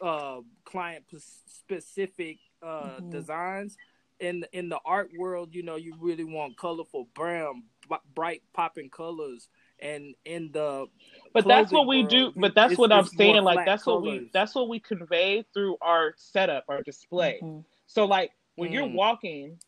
uh, 0.00 0.40
client 0.64 1.04
p- 1.10 1.18
specific 1.18 2.38
uh, 2.62 2.96
Mhm. 3.00 3.10
designs 3.10 3.76
in 4.20 4.44
in 4.52 4.68
the 4.68 4.80
art 4.84 5.10
world. 5.16 5.54
You 5.54 5.62
know, 5.62 5.76
you 5.76 5.94
really 6.00 6.24
want 6.24 6.56
colorful, 6.56 7.04
brown, 7.14 7.62
b- 7.88 7.96
bright, 8.14 8.42
popping 8.52 8.90
colors, 8.90 9.48
and 9.80 10.14
in 10.24 10.50
the 10.52 10.86
But 11.32 11.46
that's 11.46 11.70
what 11.72 11.86
clothing 11.86 11.88
we 11.88 12.02
do. 12.08 12.32
But 12.36 12.54
that's 12.54 12.78
what 12.78 12.92
I'm 12.92 13.06
saying. 13.06 13.42
Like 13.42 13.56
flat 13.56 13.66
that's 13.66 13.86
what 13.86 14.02
we 14.02 14.30
that's 14.32 14.54
what 14.54 14.68
we 14.68 14.80
convey 14.80 15.44
through 15.54 15.76
our 15.80 16.14
setup, 16.16 16.64
our 16.68 16.82
display. 16.82 17.40
Mhm. 17.42 17.64
So 17.86 18.04
like 18.04 18.32
when 18.56 18.72
you're 18.72 18.86
Mm. 18.86 18.94
walking 18.94 19.60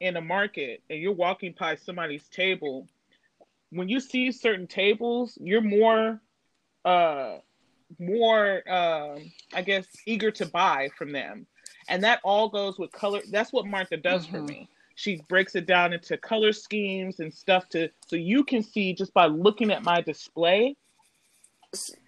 in 0.00 0.16
a 0.16 0.20
market 0.20 0.82
and 0.90 1.00
you're 1.00 1.12
walking 1.12 1.54
by 1.58 1.76
somebody's 1.76 2.28
table, 2.28 2.88
when 3.70 3.88
you 3.88 4.00
see 4.00 4.30
certain 4.32 4.66
tables, 4.66 5.38
you're 5.40 5.60
more 5.60 6.20
uh 6.84 7.38
more 7.98 8.62
um 8.70 9.32
I 9.54 9.62
guess 9.62 9.86
eager 10.06 10.30
to 10.32 10.46
buy 10.46 10.90
from 10.96 11.12
them. 11.12 11.46
And 11.88 12.02
that 12.04 12.20
all 12.24 12.48
goes 12.48 12.78
with 12.78 12.92
color. 12.92 13.20
That's 13.30 13.52
what 13.52 13.66
Martha 13.66 13.96
does 13.96 14.26
for 14.26 14.40
Mhm. 14.40 14.48
me. 14.48 14.68
She 14.96 15.22
breaks 15.28 15.54
it 15.56 15.66
down 15.66 15.92
into 15.92 16.16
color 16.18 16.52
schemes 16.52 17.20
and 17.20 17.32
stuff 17.34 17.68
to 17.70 17.90
so 18.06 18.16
you 18.16 18.44
can 18.44 18.62
see 18.62 18.94
just 18.94 19.14
by 19.14 19.26
looking 19.26 19.70
at 19.72 19.84
my 19.84 20.00
display 20.02 20.76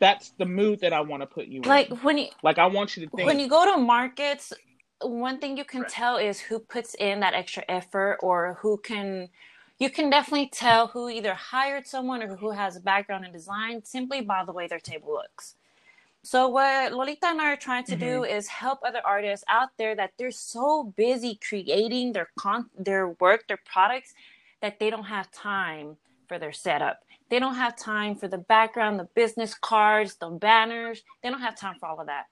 that's 0.01 0.33
the 0.38 0.46
mood 0.46 0.81
that 0.81 0.92
I 0.92 1.01
want 1.01 1.22
to 1.22 1.27
put 1.27 1.46
you 1.49 1.68
Like 1.68 1.88
in. 1.88 1.99
when 2.03 2.18
you 2.18 2.29
Like 2.42 2.59
I 2.59 2.66
want 2.66 2.96
you 2.96 3.07
to 3.07 3.12
think 3.12 3.27
when 3.27 3.40
you 3.40 3.49
go 3.49 3.72
to 3.75 3.79
markets, 3.81 4.53
one 5.03 5.40
thing 5.40 5.57
you 5.57 5.64
can 5.64 5.83
Right. 5.83 5.92
tell 5.92 6.16
is 6.18 6.40
who 6.40 6.59
puts 6.61 6.94
in 6.96 7.20
that 7.20 7.35
extra 7.35 7.64
effort 7.68 8.18
or 8.22 8.59
who 8.62 8.79
can 8.79 9.29
you 9.79 9.90
can 9.90 10.11
definitely 10.11 10.49
tell 10.51 10.88
who 10.88 11.09
either 11.11 11.35
hired 11.35 11.87
someone 11.87 12.22
or 12.22 12.37
who 12.37 12.53
has 12.53 12.77
a 12.77 12.81
background 12.81 13.25
in 13.27 13.33
design 13.33 13.85
simply 13.85 14.22
by 14.22 14.44
the 14.44 14.53
way 14.53 14.68
their 14.68 14.81
table 14.81 15.12
looks. 15.14 15.57
So 16.27 16.49
what 16.49 16.93
Lolita 16.93 17.29
and 17.29 17.41
I 17.41 17.53
are 17.53 17.57
trying 17.57 17.85
to 17.85 17.95
do 17.95 18.23
mm-hmm. 18.23 18.37
is 18.37 18.49
help 18.49 18.81
other 18.85 19.01
artists 19.05 19.45
out 19.49 19.69
there 19.79 19.95
that 19.95 20.11
they're 20.19 20.33
so 20.33 20.93
busy 20.97 21.39
creating 21.49 22.15
their 22.15 22.31
con 22.37 22.69
their 22.77 23.11
work, 23.21 23.47
their 23.47 23.61
products 23.65 24.12
that 24.61 24.81
they 24.81 24.91
don't 24.91 25.05
have 25.05 25.31
time 25.31 25.97
for 26.27 26.41
their 26.41 26.51
setup. 26.51 27.05
They 27.31 27.39
don't 27.39 27.55
have 27.55 27.77
time 27.77 28.17
for 28.17 28.27
the 28.27 28.39
background, 28.39 28.99
the 28.99 29.09
business 29.15 29.55
cards, 29.55 30.17
the 30.17 30.31
banners. 30.31 31.05
They 31.23 31.31
don't 31.31 31.43
have 31.43 31.55
time 31.55 31.77
for 31.79 31.87
all 31.87 32.01
of 32.01 32.09
that. 32.09 32.25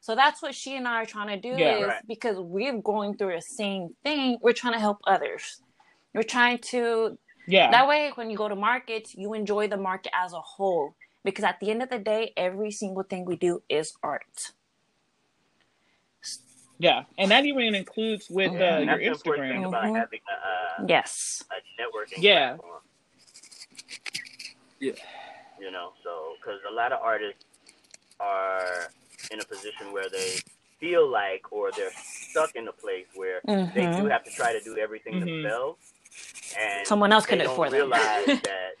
So 0.00 0.14
that's 0.14 0.40
what 0.40 0.54
she 0.54 0.74
and 0.76 0.88
I 0.88 1.02
are 1.02 1.06
trying 1.06 1.28
to 1.28 1.36
do 1.36 1.54
Yeah. 1.54 1.76
is 1.76 1.86
Right. 1.88 2.08
because 2.08 2.38
we're 2.38 2.80
going 2.80 3.18
through 3.18 3.34
the 3.34 3.42
same 3.42 3.94
thing, 4.02 4.38
we're 4.40 4.54
trying 4.54 4.72
to 4.72 4.80
help 4.80 5.00
others. 5.04 5.60
We're 6.14 6.22
trying 6.22 6.56
to 6.72 7.18
yeah. 7.46 7.70
that 7.70 7.86
way 7.86 8.12
when 8.14 8.30
you 8.30 8.36
go 8.38 8.48
to 8.48 8.56
markets, 8.56 9.14
you 9.14 9.34
enjoy 9.34 9.68
the 9.68 9.76
market 9.76 10.12
as 10.14 10.32
a 10.32 10.40
whole. 10.40 10.94
Because 11.24 11.44
at 11.44 11.60
the 11.60 11.70
end 11.70 11.82
of 11.82 11.90
the 11.90 11.98
day, 11.98 12.32
every 12.36 12.70
single 12.72 13.04
thing 13.04 13.24
we 13.24 13.36
do 13.36 13.62
is 13.68 13.94
art. 14.02 14.52
Yeah, 16.78 17.04
and 17.16 17.30
that 17.30 17.44
even 17.44 17.74
includes 17.76 18.28
with 18.28 18.52
Yeah, 18.52 18.58
uh, 18.58 18.78
And 18.80 18.86
your 18.86 18.98
that's 18.98 19.22
the 19.22 19.30
important 19.30 19.52
thing 19.52 19.62
Instagram. 19.62 19.68
about 19.68 19.84
Mhm. 19.84 19.96
having 19.96 20.20
a, 20.28 20.82
a, 20.82 20.86
Yes. 20.88 21.44
a 21.50 21.80
networking 21.80 22.18
Yeah. 22.22 22.48
platform. 22.56 22.82
Yeah. 24.80 24.92
You 25.60 25.70
know, 25.70 25.92
so 26.02 26.34
because 26.40 26.58
a 26.68 26.72
lot 26.74 26.90
of 26.92 27.00
artists 27.00 27.44
are 28.18 28.90
in 29.30 29.38
a 29.40 29.44
position 29.44 29.92
where 29.92 30.08
they 30.10 30.38
feel 30.80 31.06
like, 31.08 31.52
or 31.52 31.70
they're 31.70 31.92
stuck 31.92 32.56
in 32.56 32.66
a 32.66 32.72
place 32.72 33.06
where 33.14 33.40
they 33.46 33.86
do 33.96 34.06
have 34.06 34.24
to 34.24 34.30
try 34.32 34.52
to 34.52 34.60
do 34.64 34.76
everything 34.76 35.20
Mhm. 35.20 35.42
themselves, 35.42 35.92
and 36.58 36.84
Someone 36.86 37.12
else 37.12 37.26
can 37.26 37.38
do 37.38 37.44
it 37.44 37.46
don't 37.46 37.54
for 37.56 37.66
them. 37.70 37.74
realize 37.74 38.26
that. 38.42 38.74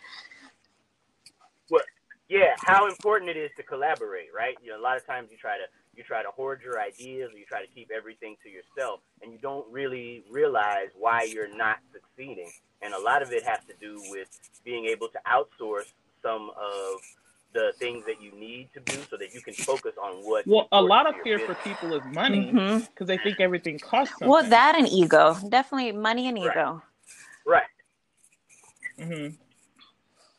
What? 2.32 2.38
Yeah, 2.40 2.54
how 2.58 2.88
important 2.88 3.30
it 3.30 3.36
is 3.36 3.50
to 3.56 3.62
collaborate, 3.62 4.28
right? 4.34 4.56
You 4.62 4.70
know, 4.70 4.80
a 4.80 4.82
lot 4.82 4.96
of 4.96 5.06
times 5.06 5.28
you 5.30 5.36
try 5.36 5.56
to 5.56 5.64
you 5.94 6.02
try 6.02 6.22
to 6.22 6.30
hoard 6.30 6.62
your 6.64 6.80
ideas, 6.80 7.30
or 7.32 7.38
you 7.38 7.44
try 7.44 7.60
to 7.60 7.70
keep 7.72 7.90
everything 7.94 8.36
to 8.42 8.48
yourself, 8.48 9.00
and 9.22 9.32
you 9.32 9.38
don't 9.38 9.70
really 9.70 10.24
realize 10.30 10.88
why 10.98 11.24
you're 11.24 11.54
not 11.54 11.78
succeeding. 11.92 12.50
And 12.80 12.94
a 12.94 12.98
lot 12.98 13.22
of 13.22 13.32
it 13.32 13.44
has 13.44 13.58
to 13.68 13.74
do 13.80 14.02
with 14.10 14.28
being 14.64 14.86
able 14.86 15.08
to 15.08 15.18
outsource 15.26 15.92
some 16.22 16.50
of 16.50 17.00
the 17.54 17.72
things 17.78 18.04
that 18.06 18.22
you 18.22 18.32
need 18.32 18.70
to 18.72 18.80
do, 18.80 19.02
so 19.10 19.16
that 19.18 19.34
you 19.34 19.40
can 19.42 19.54
focus 19.54 19.92
on 20.02 20.24
what. 20.24 20.46
Well, 20.46 20.68
a 20.72 20.80
lot 20.80 21.06
of 21.06 21.14
fear 21.22 21.38
your 21.38 21.46
for 21.46 21.54
people 21.54 21.94
is 21.94 22.02
money 22.04 22.50
because 22.50 23.06
they 23.06 23.18
think 23.18 23.40
everything 23.40 23.78
costs 23.78 24.14
something. 24.14 24.28
Well, 24.30 24.48
that 24.48 24.74
and 24.76 24.88
ego. 24.88 25.36
Definitely 25.48 25.92
money 25.92 26.28
and 26.28 26.38
Right. 26.38 26.50
ego. 26.50 26.82
Right. 27.44 27.62
hmm 28.98 29.28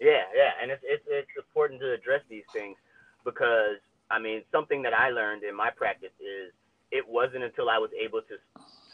Yeah, 0.03 0.27
yeah, 0.35 0.51
and 0.61 0.71
it's 0.71 0.83
it's 0.85 1.05
it's 1.07 1.31
important 1.37 1.81
to 1.81 1.93
address 1.93 2.23
these 2.29 2.45
things 2.53 2.77
because 3.25 3.79
I 4.11 4.19
mean 4.19 4.43
something 4.51 4.83
that 4.83 4.93
I 4.93 5.11
learned 5.11 5.43
in 5.45 5.55
my 5.55 5.71
practice 5.71 6.15
is 6.21 6.53
it 6.91 7.07
wasn't 7.07 7.45
until 7.45 7.69
I 7.71 7.79
was 7.79 7.91
able 7.99 8.21
to 8.23 8.37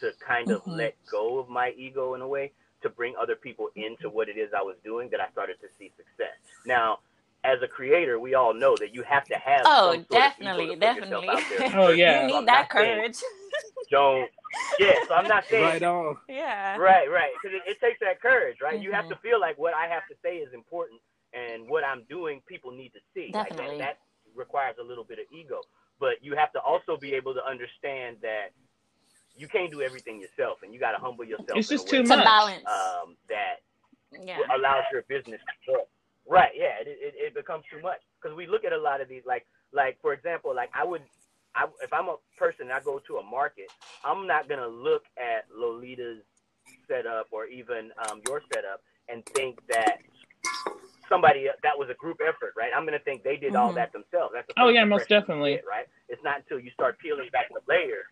to 0.02 0.14
kind 0.26 0.52
of 0.52 0.62
Mhm. 0.62 0.76
let 0.78 0.96
go 1.10 1.40
of 1.40 1.50
my 1.50 1.72
ego 1.76 2.14
in 2.14 2.22
a 2.22 2.28
way 2.28 2.52
to 2.82 2.90
bring 2.90 3.16
other 3.20 3.36
people 3.36 3.70
into 3.76 4.10
what 4.10 4.28
it 4.30 4.38
is 4.38 4.50
I 4.56 4.62
was 4.62 4.76
doing 4.84 5.10
that 5.12 5.20
I 5.20 5.30
started 5.32 5.60
to 5.62 5.68
see 5.78 5.92
success. 5.98 6.36
Now, 6.66 7.00
as 7.44 7.62
a 7.62 7.68
creator, 7.68 8.20
we 8.20 8.34
all 8.34 8.54
know 8.54 8.78
that 8.78 8.94
you 8.94 9.04
have 9.04 9.28
to 9.28 9.36
have 9.38 9.68
Oh, 9.68 9.92
some 9.92 10.00
sort 10.08 10.26
definitely, 10.30 10.70
of 10.70 10.82
ego 10.82 11.02
to 11.02 11.06
definitely. 11.06 11.28
out 11.30 11.48
there. 11.50 11.64
Oh, 11.74 11.90
yeah. 11.90 12.22
you 12.22 12.22
So 12.30 12.36
I'm 12.38 12.44
need 12.44 12.48
that 12.48 12.68
not 12.68 12.70
saying 12.76 13.00
courage. 13.00 13.18
Don't. 13.90 14.28
Yeah, 14.78 14.94
so 15.08 15.14
I'm 15.14 15.26
not 15.28 15.44
saying 15.48 15.64
Right 15.64 15.82
on. 15.82 16.16
yeah. 16.28 16.76
Right, 16.76 17.10
right. 17.10 17.30
Because 17.42 17.56
it, 17.56 17.70
it 17.70 17.80
takes 17.80 18.00
that 18.00 18.20
courage, 18.20 18.56
right? 18.62 18.80
You 18.80 18.92
have 18.92 19.08
to 19.08 19.16
feel 19.16 19.40
like 19.40 19.58
what 19.58 19.74
I 19.74 19.86
have 19.86 20.06
to 20.08 20.14
say 20.22 20.36
is 20.38 20.52
important, 20.52 21.00
and 21.32 21.68
what 21.68 21.84
I'm 21.84 22.02
doing, 22.08 22.40
people 22.46 22.70
need 22.72 22.92
to 22.92 23.00
see. 23.14 23.30
Like, 23.32 23.50
Definitely. 23.50 23.78
that, 23.78 23.98
that 23.98 24.38
requires 24.38 24.76
a 24.80 24.84
little 24.84 25.04
bit 25.04 25.18
of 25.18 25.26
ego, 25.32 25.60
but 25.98 26.22
you 26.22 26.34
have 26.36 26.52
to 26.52 26.60
also 26.60 26.96
be 26.96 27.14
able 27.14 27.34
to 27.34 27.44
understand 27.44 28.16
that 28.22 28.50
you 29.36 29.48
can't 29.48 29.70
do 29.70 29.80
everything 29.82 30.20
yourself, 30.20 30.58
and 30.62 30.74
you 30.74 30.80
got 30.80 30.92
to 30.92 30.98
humble 30.98 31.24
yourself. 31.24 31.56
It's 31.56 31.68
just 31.68 31.88
too 31.88 32.00
It's 32.00 32.10
a 32.10 32.16
much. 32.16 32.24
balance. 32.24 32.64
Um, 32.66 33.16
that 33.28 33.56
yeah. 34.12 34.38
allows 34.56 34.84
your 34.92 35.02
business 35.02 35.40
to 35.40 35.72
grow. 35.72 35.82
Right. 36.28 36.50
Yeah. 36.54 36.80
It, 36.80 36.88
it, 36.88 37.14
it 37.16 37.34
becomes 37.34 37.64
too 37.72 37.80
much 37.80 38.00
because 38.20 38.36
we 38.36 38.46
look 38.46 38.64
at 38.64 38.72
a 38.72 38.78
lot 38.78 39.00
of 39.00 39.08
these, 39.08 39.22
like, 39.26 39.46
like 39.72 39.98
for 40.02 40.12
example, 40.12 40.54
like 40.54 40.70
I 40.74 40.84
would, 40.84 41.02
I, 41.54 41.66
if 41.82 41.92
I'm 41.92 42.08
a 42.08 42.16
person 42.38 42.66
and 42.70 42.72
I 42.72 42.80
go 42.80 43.00
to 43.06 43.18
a 43.18 43.24
market, 43.24 43.72
I'm 44.04 44.26
not 44.26 44.48
gonna 44.48 44.68
look 44.68 45.04
at 45.18 45.46
Lolita's 45.50 46.22
setup 46.88 47.28
or 47.32 47.46
even 47.46 47.90
um, 47.98 48.20
your 48.26 48.42
setup 48.52 48.82
and 49.08 49.24
think 49.34 49.58
that 49.68 49.98
somebody 51.08 51.46
that 51.62 51.78
was 51.78 51.88
a 51.90 51.94
group 51.94 52.20
effort, 52.22 52.54
right? 52.56 52.70
I'm 52.76 52.84
gonna 52.84 53.00
think 53.00 53.22
they 53.22 53.36
did 53.36 53.56
all 53.56 53.72
Mhm. 53.72 53.76
that 53.76 53.92
themselves. 53.92 54.34
That's 54.34 54.48
Oh, 54.58 54.68
yeah, 54.70 54.84
most 54.84 55.08
definitely. 55.08 55.62
right? 55.68 55.88
It's 56.08 56.22
not 56.24 56.38
until 56.38 56.60
you 56.60 56.70
start 56.72 56.98
peeling 56.98 57.28
back 57.32 57.48
the 57.50 57.62
layers 57.68 58.06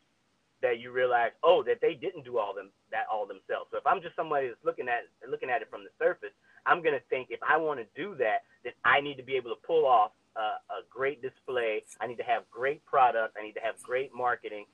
that 0.63 0.81
you 0.81 0.93
realize, 0.93 1.33
oh, 1.45 1.63
that 1.65 1.81
they 1.83 1.95
didn't 1.95 2.25
do 2.25 2.39
all 2.39 2.55
them 2.55 2.73
that 2.91 3.07
all 3.13 3.27
themselves. 3.27 3.71
So 3.71 3.79
if 3.79 3.87
I'm 3.87 4.03
just 4.03 4.17
somebody 4.17 4.49
that's 4.49 4.65
looking 4.65 4.89
at 4.89 5.09
looking 5.29 5.51
at 5.51 5.63
it 5.63 5.71
from 5.71 5.85
the 5.85 5.91
surface, 5.99 6.35
I'm 6.67 6.83
gonna 6.83 7.01
think 7.11 7.29
if 7.31 7.41
I 7.43 7.57
want 7.59 7.81
to 7.81 7.87
do 7.95 8.15
that, 8.17 8.45
then 8.65 8.75
I 8.85 9.01
need 9.01 9.17
to 9.19 9.25
be 9.25 9.37
able 9.37 9.51
to 9.55 9.61
pull 9.67 9.87
off 9.87 10.13
a, 10.37 10.41
a 10.73 10.81
great 10.91 11.21
display. 11.23 11.83
I 12.01 12.07
need 12.07 12.19
to 12.19 12.23
have 12.25 12.43
great 12.51 12.85
product. 12.85 13.37
I 13.39 13.45
need 13.45 13.55
to 13.55 13.61
have 13.61 13.81
great 13.83 14.15
marketing. 14.15 14.65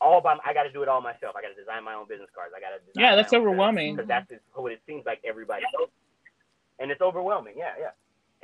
All 0.00 0.20
by 0.20 0.36
I 0.44 0.52
got 0.52 0.64
to 0.64 0.72
do 0.72 0.82
it 0.82 0.88
all 0.88 1.00
myself. 1.00 1.34
I 1.36 1.42
got 1.42 1.48
to 1.48 1.54
design 1.54 1.84
my 1.84 1.94
own 1.94 2.06
business 2.08 2.28
cards. 2.34 2.52
I 2.56 2.60
got 2.60 2.70
to. 2.70 3.00
Yeah, 3.00 3.14
that's 3.16 3.32
overwhelming. 3.32 3.94
because 3.96 4.08
that's 4.08 4.30
what 4.54 4.72
it 4.72 4.82
seems 4.86 5.06
like 5.06 5.20
everybody 5.24 5.62
knows. 5.78 5.88
And 6.78 6.90
it's 6.90 7.00
overwhelming. 7.00 7.54
Yeah, 7.56 7.72
yeah. 7.78 7.90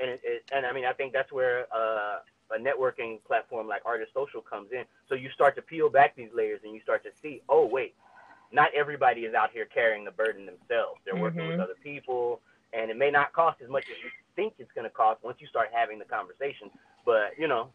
And 0.00 0.10
it, 0.10 0.20
it 0.24 0.42
and 0.54 0.64
I 0.64 0.72
mean 0.72 0.84
I 0.86 0.92
think 0.92 1.12
that's 1.12 1.32
where 1.32 1.66
uh, 1.74 2.18
a 2.54 2.58
networking 2.58 3.22
platform 3.24 3.66
like 3.68 3.82
Artist 3.84 4.12
Social 4.14 4.40
comes 4.40 4.68
in. 4.72 4.84
So 5.08 5.14
you 5.14 5.28
start 5.30 5.54
to 5.56 5.62
peel 5.62 5.90
back 5.90 6.14
these 6.16 6.30
layers 6.34 6.60
and 6.64 6.72
you 6.74 6.80
start 6.80 7.02
to 7.04 7.10
see, 7.20 7.42
oh 7.48 7.66
wait, 7.66 7.94
not 8.52 8.70
everybody 8.74 9.22
is 9.22 9.34
out 9.34 9.50
here 9.52 9.66
carrying 9.66 10.04
the 10.04 10.10
burden 10.12 10.46
themselves. 10.46 11.00
They're 11.04 11.16
working 11.16 11.42
Mhm. 11.42 11.48
with 11.50 11.60
other 11.60 11.76
people, 11.82 12.40
and 12.72 12.90
it 12.90 12.96
may 12.96 13.10
not 13.10 13.32
cost 13.32 13.60
as 13.60 13.68
much 13.68 13.84
as 13.90 13.96
you 14.02 14.10
think 14.40 14.54
it's 14.58 14.72
going 14.74 14.88
to 14.88 14.90
cost 14.90 15.22
once 15.22 15.36
you 15.40 15.46
start 15.46 15.68
having 15.72 15.98
the 15.98 16.04
conversation 16.04 16.70
but 17.04 17.32
you 17.38 17.48
know, 17.48 17.72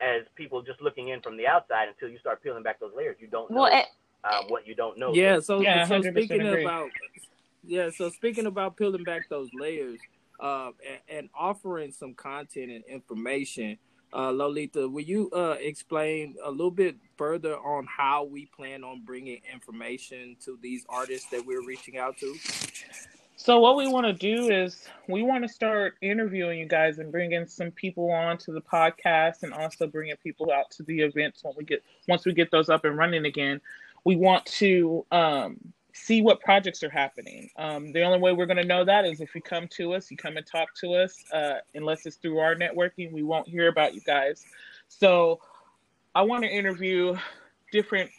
as 0.00 0.22
people 0.34 0.62
just 0.62 0.80
looking 0.80 1.08
in 1.08 1.20
from 1.20 1.36
the 1.36 1.46
outside, 1.46 1.88
until 1.88 2.08
you 2.08 2.18
start 2.18 2.42
peeling 2.42 2.62
back 2.62 2.78
those 2.80 2.92
layers, 2.96 3.16
you 3.18 3.26
don't 3.26 3.50
know 3.50 3.62
Well, 3.62 3.72
it, 3.72 3.86
um, 4.24 4.44
what 4.48 4.66
you 4.66 4.74
don't 4.74 4.98
know. 4.98 5.14
Yeah, 5.14 5.40
so 5.40 5.60
Yeah, 5.60 5.86
so 5.86 6.02
speaking 6.02 6.40
agree. 6.40 6.62
about 6.62 6.90
yeah, 7.64 7.90
so 7.90 8.10
speaking 8.10 8.46
about 8.46 8.76
peeling 8.76 9.04
back 9.04 9.28
those 9.28 9.48
layers, 9.58 9.98
uh, 10.38 10.70
and, 10.88 11.18
and 11.18 11.30
offering 11.34 11.90
some 11.90 12.14
content 12.14 12.70
and 12.70 12.84
information, 12.84 13.78
uh, 14.12 14.30
Lolita, 14.30 14.88
will 14.88 15.02
you 15.02 15.30
uh 15.30 15.56
explain 15.58 16.36
a 16.44 16.50
little 16.50 16.70
bit 16.70 16.96
further 17.16 17.56
on 17.56 17.86
how 17.86 18.24
we 18.24 18.46
plan 18.46 18.84
on 18.84 19.02
bringing 19.04 19.40
information 19.52 20.36
to 20.44 20.58
these 20.62 20.84
artists 20.88 21.28
that 21.30 21.44
we're 21.44 21.64
reaching 21.64 21.98
out 21.98 22.16
to? 22.18 22.36
So 23.38 23.60
what 23.60 23.76
we 23.76 23.86
want 23.86 24.06
to 24.06 24.14
do 24.14 24.50
is 24.50 24.88
we 25.08 25.22
want 25.22 25.44
to 25.44 25.48
start 25.48 25.96
interviewing 26.00 26.58
you 26.58 26.66
guys 26.66 26.98
and 26.98 27.12
bringing 27.12 27.46
some 27.46 27.70
people 27.70 28.10
on 28.10 28.38
to 28.38 28.50
the 28.50 28.62
podcast 28.62 29.42
and 29.42 29.52
also 29.52 29.86
bringing 29.86 30.16
people 30.16 30.50
out 30.50 30.70
to 30.72 30.82
the 30.84 31.02
events 31.02 31.44
when 31.44 31.52
we 31.54 31.62
get 31.62 31.84
once 32.08 32.24
we 32.24 32.32
get 32.32 32.50
those 32.50 32.70
up 32.70 32.86
and 32.86 32.96
running 32.96 33.26
again. 33.26 33.60
We 34.04 34.16
want 34.16 34.46
to 34.46 35.04
um, 35.12 35.58
see 35.92 36.22
what 36.22 36.40
projects 36.40 36.82
are 36.82 36.88
happening. 36.88 37.50
Um, 37.58 37.92
the 37.92 38.02
only 38.04 38.18
way 38.18 38.32
we're 38.32 38.46
going 38.46 38.56
to 38.56 38.64
know 38.64 38.86
that 38.86 39.04
is 39.04 39.20
if 39.20 39.34
you 39.34 39.42
come 39.42 39.68
to 39.68 39.92
us, 39.92 40.10
you 40.10 40.16
come 40.16 40.38
and 40.38 40.46
talk 40.46 40.74
to 40.76 40.94
us. 40.94 41.22
Uh, 41.30 41.56
unless 41.74 42.06
it's 42.06 42.16
through 42.16 42.38
our 42.38 42.54
networking, 42.54 43.12
we 43.12 43.22
won't 43.22 43.46
hear 43.46 43.68
about 43.68 43.94
you 43.94 44.00
guys. 44.00 44.46
So 44.88 45.40
I 46.14 46.22
want 46.22 46.42
to 46.44 46.48
interview 46.48 47.14
different 47.70 48.10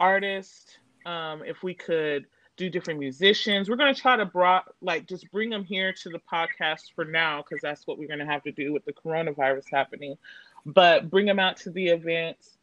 artists. 0.00 0.78
Um, 1.04 1.42
if 1.44 1.62
we 1.62 1.74
could 1.74 2.26
do 2.56 2.70
different 2.70 3.00
musicians. 3.00 3.68
We're 3.68 3.76
going 3.76 3.94
to 3.94 4.00
try 4.00 4.16
to 4.16 4.24
brought 4.24 4.64
like 4.80 5.06
just 5.06 5.30
bring 5.30 5.50
them 5.50 5.64
here 5.64 5.92
to 5.92 6.08
the 6.08 6.20
podcast 6.20 6.92
for 6.94 7.04
now 7.04 7.42
because 7.42 7.60
that's 7.62 7.86
what 7.86 7.98
we're 7.98 8.08
going 8.08 8.20
to 8.20 8.26
have 8.26 8.42
to 8.44 8.52
do 8.52 8.72
with 8.72 8.84
the 8.84 8.92
coronavirus 8.92 9.64
happening. 9.70 10.16
But 10.64 11.10
bring 11.10 11.26
them 11.26 11.38
out 11.38 11.58
to 11.58 11.70
the 11.70 11.88
events. 11.88 12.56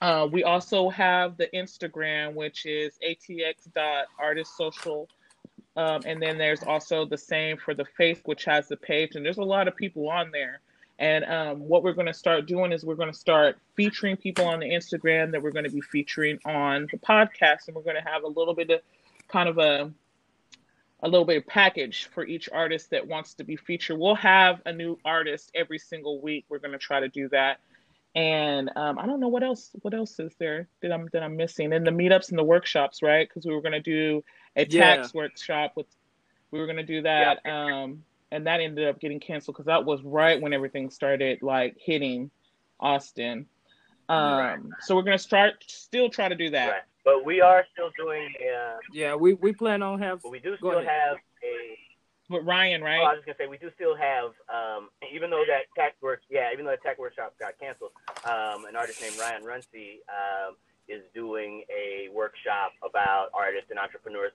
Uh, 0.00 0.28
we 0.30 0.44
also 0.44 0.88
have 0.90 1.36
the 1.36 1.48
Instagram, 1.54 2.34
which 2.34 2.66
is 2.66 2.98
atx.artistsocial. 3.06 5.06
Um, 5.76 6.02
and 6.06 6.22
then 6.22 6.38
there's 6.38 6.62
also 6.62 7.04
the 7.04 7.18
same 7.18 7.58
for 7.58 7.74
the 7.74 7.84
Face, 7.84 8.20
which 8.24 8.44
has 8.44 8.68
the 8.68 8.76
page. 8.76 9.14
And 9.14 9.24
there's 9.24 9.38
a 9.38 9.42
lot 9.42 9.68
of 9.68 9.76
people 9.76 10.08
on 10.08 10.30
there. 10.30 10.60
And 10.98 11.24
um, 11.26 11.58
what 11.60 11.82
we're 11.82 11.92
going 11.92 12.06
to 12.06 12.14
start 12.14 12.46
doing 12.46 12.72
is 12.72 12.84
we're 12.84 12.94
going 12.94 13.12
to 13.12 13.18
start 13.18 13.58
featuring 13.74 14.16
people 14.16 14.46
on 14.46 14.60
the 14.60 14.66
Instagram 14.66 15.30
that 15.32 15.42
we're 15.42 15.50
going 15.50 15.64
to 15.66 15.70
be 15.70 15.82
featuring 15.82 16.38
on 16.46 16.88
the 16.90 16.98
podcast, 16.98 17.66
and 17.66 17.76
we're 17.76 17.82
going 17.82 18.02
to 18.02 18.08
have 18.10 18.22
a 18.24 18.28
little 18.28 18.54
bit 18.54 18.70
of 18.70 18.80
kind 19.28 19.48
of 19.48 19.58
a 19.58 19.92
a 21.02 21.08
little 21.08 21.26
bit 21.26 21.36
of 21.36 21.46
package 21.46 22.08
for 22.14 22.24
each 22.24 22.48
artist 22.50 22.90
that 22.90 23.06
wants 23.06 23.34
to 23.34 23.44
be 23.44 23.54
featured. 23.56 23.98
We'll 23.98 24.14
have 24.14 24.62
a 24.64 24.72
new 24.72 24.98
artist 25.04 25.50
every 25.54 25.78
single 25.78 26.22
week. 26.22 26.46
We're 26.48 26.58
going 26.58 26.72
to 26.72 26.78
try 26.78 27.00
to 27.00 27.08
do 27.08 27.28
that. 27.28 27.60
And 28.14 28.70
um, 28.76 28.98
I 28.98 29.04
don't 29.04 29.20
know 29.20 29.28
what 29.28 29.42
else. 29.42 29.70
What 29.82 29.92
else 29.92 30.18
is 30.18 30.32
there 30.38 30.68
that 30.80 30.90
I'm 30.90 31.06
that 31.12 31.22
I'm 31.22 31.36
missing? 31.36 31.74
And 31.74 31.86
the 31.86 31.90
meetups 31.90 32.30
and 32.30 32.38
the 32.38 32.44
workshops, 32.44 33.02
right? 33.02 33.28
Because 33.28 33.44
we 33.44 33.54
were 33.54 33.60
going 33.60 33.72
to 33.72 33.80
do 33.80 34.24
a 34.56 34.66
Yeah. 34.66 34.96
tax 34.96 35.12
workshop 35.12 35.72
with. 35.76 35.86
We 36.50 36.60
were 36.60 36.66
going 36.66 36.78
to 36.78 36.82
do 36.82 37.02
that. 37.02 37.44
Um, 37.44 38.04
and 38.32 38.46
that 38.46 38.60
ended 38.60 38.88
up 38.88 39.00
getting 39.00 39.20
canceled 39.20 39.54
because 39.54 39.66
that 39.66 39.84
was 39.84 40.02
right 40.02 40.40
when 40.40 40.52
everything 40.52 40.90
started 40.90 41.42
like 41.42 41.76
hitting 41.80 42.30
Austin. 42.80 43.46
Um, 44.08 44.36
Right. 44.38 44.58
So 44.80 44.94
we're 44.96 45.02
gonna 45.02 45.18
start 45.18 45.64
still 45.66 46.08
try 46.08 46.28
to 46.28 46.34
do 46.34 46.50
that. 46.50 46.68
Right. 46.70 46.82
But 47.04 47.24
we 47.24 47.40
are 47.40 47.64
still 47.72 47.90
doing. 47.96 48.34
Uh, 48.40 48.76
Yeah, 48.92 49.14
we, 49.14 49.34
we 49.34 49.52
plan 49.52 49.82
on 49.82 50.00
have 50.00 50.22
but 50.22 50.30
we 50.32 50.40
do 50.40 50.56
still 50.56 50.80
have 50.82 51.16
a. 51.44 51.78
But 52.28 52.44
Ryan, 52.44 52.82
Oh, 52.82 52.86
right? 52.86 53.00
I 53.00 53.14
was 53.14 53.18
just 53.18 53.26
gonna 53.26 53.36
say 53.38 53.46
we 53.46 53.58
do 53.58 53.70
still 53.76 53.94
have, 53.94 54.32
um, 54.52 54.88
even 55.14 55.30
though 55.30 55.44
that 55.46 55.62
tech 55.76 55.94
work, 56.02 56.22
yeah, 56.28 56.52
even 56.52 56.64
though 56.64 56.72
the 56.72 56.76
tech 56.78 56.98
workshop 56.98 57.34
got 57.38 57.56
canceled, 57.60 57.92
um, 58.24 58.64
an 58.64 58.74
artist 58.74 59.00
named 59.00 59.16
Ryan 59.20 59.44
Runcie 59.44 60.00
um, 60.10 60.56
is 60.88 61.02
doing 61.14 61.62
a 61.70 62.08
workshop 62.12 62.72
about 62.82 63.28
artists 63.32 63.70
and 63.70 63.78
entrepreneurs, 63.78 64.32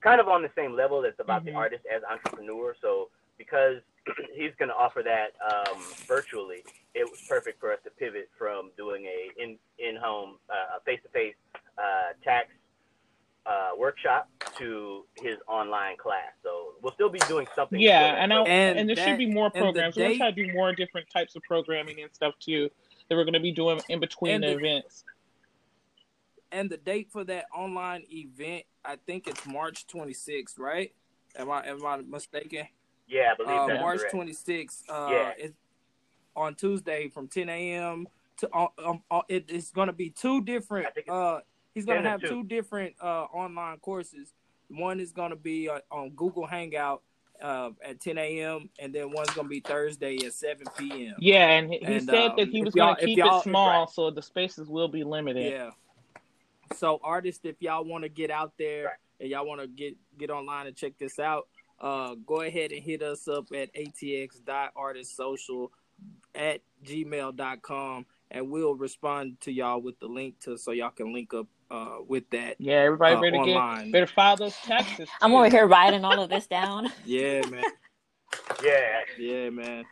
kind 0.00 0.22
of 0.22 0.28
on 0.28 0.40
the 0.40 0.50
same 0.56 0.72
level 0.74 1.02
that's 1.02 1.20
about 1.20 1.44
the 1.44 1.50
Mhm. 1.50 1.56
artist 1.56 1.84
as 1.84 2.02
entrepreneur. 2.04 2.74
So 2.80 3.10
because 3.38 3.76
he's 4.34 4.52
gonna 4.58 4.72
offer 4.74 5.02
that 5.02 5.32
um, 5.50 5.80
virtually, 6.06 6.62
it 6.94 7.08
was 7.10 7.20
perfect 7.28 7.60
for 7.60 7.72
us 7.72 7.78
to 7.84 7.90
pivot 7.90 8.28
from 8.38 8.70
doing 8.76 9.06
a 9.06 9.42
in 9.42 9.56
in 9.78 9.96
home 9.96 10.36
uh, 10.50 10.78
face 10.84 11.00
to 11.02 11.08
face 11.08 11.34
tax 12.22 12.48
uh, 13.46 13.70
workshop 13.76 14.28
to 14.58 15.04
his 15.20 15.36
online 15.48 15.96
class. 15.96 16.32
So 16.42 16.72
we'll 16.82 16.92
still 16.94 17.10
be 17.10 17.18
doing 17.20 17.46
something. 17.54 17.78
Yeah, 17.80 18.22
and 18.22 18.32
And 18.32 18.78
and, 18.78 18.88
there 18.88 18.96
that- 18.96 19.06
should 19.06 19.18
be 19.18 19.26
more 19.26 19.50
programs. 19.50 19.96
We're 19.96 20.04
gonna 20.04 20.16
try 20.16 20.30
to 20.30 20.46
do 20.46 20.52
more 20.52 20.74
different 20.74 21.08
types 21.10 21.36
of 21.36 21.42
programming 21.42 22.00
and 22.00 22.10
stuff 22.14 22.34
too 22.40 22.70
that 23.08 23.16
we're 23.16 23.24
gonna 23.24 23.40
be 23.40 23.52
doing 23.52 23.80
in 23.88 24.00
between 24.00 24.40
the 24.40 24.48
the- 24.48 24.56
events. 24.58 25.04
and 26.52 26.70
the 26.70 26.76
date 26.76 27.08
for 27.10 27.24
that 27.24 27.46
online 27.54 28.04
event, 28.10 28.64
I 28.84 28.96
think 28.96 29.26
it's 29.26 29.44
March 29.46 29.86
26th, 29.88 30.58
right? 30.58 30.94
Am 31.36 31.50
I 31.50 31.66
am 31.66 31.84
I 31.84 31.96
mistaken? 31.98 32.68
Yeah, 33.14 33.32
I 33.32 33.34
believe 33.36 33.56
Uh, 33.56 33.66
that's 33.68 33.80
March 33.80 34.00
26th. 34.12 34.82
Uh, 34.88 35.08
Yeah. 35.10 35.32
it's 35.38 35.58
on 36.36 36.54
Tuesday 36.56 37.08
from 37.08 37.28
10 37.28 37.48
a.m. 37.48 38.08
to 38.38 38.54
um, 38.56 38.68
um, 38.84 39.02
uh, 39.10 39.22
it, 39.28 39.44
it's 39.48 39.70
going 39.70 39.86
to 39.86 39.92
be 39.92 40.10
two 40.10 40.42
different. 40.42 40.86
I 40.88 40.90
think 40.90 41.08
Uh, 41.08 41.40
he's 41.74 41.84
going 41.84 41.98
to 41.98 42.02
to 42.04 42.10
have 42.10 42.20
2. 42.20 42.28
two 42.28 42.44
different 42.44 42.94
uh, 43.00 43.24
online 43.24 43.78
courses. 43.78 44.32
One 44.68 44.98
is 44.98 45.12
going 45.12 45.30
to 45.30 45.36
be 45.36 45.68
uh, 45.68 45.78
on 45.90 46.10
Google 46.10 46.46
Hangout 46.46 47.02
uh, 47.40 47.70
at 47.84 48.00
10 48.00 48.18
a.m. 48.18 48.68
and 48.80 48.94
then 48.94 49.12
one's 49.12 49.30
going 49.30 49.46
to 49.46 49.50
be 49.50 49.60
Thursday 49.60 50.16
at 50.24 50.32
7 50.32 50.66
p.m. 50.76 51.14
Yeah, 51.18 51.50
and 51.50 51.70
he, 51.72 51.78
he 51.78 51.84
And, 51.84 52.06
said 52.06 52.30
um, 52.30 52.36
that 52.38 52.48
he 52.48 52.62
was 52.62 52.74
gonna 52.74 52.96
keep 52.96 53.18
it 53.18 53.42
small, 53.42 53.80
Right. 53.80 53.90
so 53.90 54.10
the 54.10 54.22
spaces 54.22 54.68
will 54.68 54.88
be 54.88 55.04
limited. 55.04 55.52
Yeah. 55.52 55.70
So 56.76 56.98
artists, 57.02 57.44
if 57.44 57.56
y'all 57.60 57.84
want 57.84 58.02
to 58.04 58.08
get 58.08 58.30
out 58.30 58.52
there 58.58 58.84
Right. 58.84 58.94
and 59.20 59.28
y'all 59.30 59.46
want 59.46 59.60
to 59.60 59.66
get 59.66 59.96
get 60.18 60.30
online 60.30 60.66
and 60.66 60.76
check 60.76 60.92
this 60.98 61.18
out, 61.18 61.48
uh, 61.84 62.14
go 62.26 62.40
ahead 62.40 62.72
and 62.72 62.82
hit 62.82 63.02
us 63.02 63.28
up 63.28 63.46
at 63.52 63.68
atx.artistsocial 63.74 65.68
at 66.34 66.60
gmail.com 66.84 68.06
and 68.30 68.50
we'll 68.50 68.74
respond 68.74 69.40
to 69.40 69.52
y'all 69.52 69.80
with 69.80 69.98
the 70.00 70.06
link 70.06 70.40
to 70.40 70.56
so 70.58 70.72
y'all 70.72 70.90
can 70.90 71.12
link 71.12 71.32
up 71.34 71.46
uh, 71.70 71.98
with 72.08 72.28
that 72.30 72.56
Yeah, 72.58 72.74
everybody 72.74 73.14
uh, 73.16 73.20
better 73.20 73.36
online. 73.36 73.84
get 73.86 73.92
better 73.92 74.06
file 74.06 74.36
those 74.36 74.56
taxes. 74.56 75.08
I'm 75.20 75.34
over 75.34 75.48
here 75.48 75.66
writing 75.66 76.04
all 76.04 76.20
of 76.20 76.28
this 76.30 76.46
down. 76.46 76.90
Yeah, 77.04 77.42
man. 77.48 77.62
Yeah. 78.62 79.00
Yeah, 79.18 79.50
man. 79.50 79.84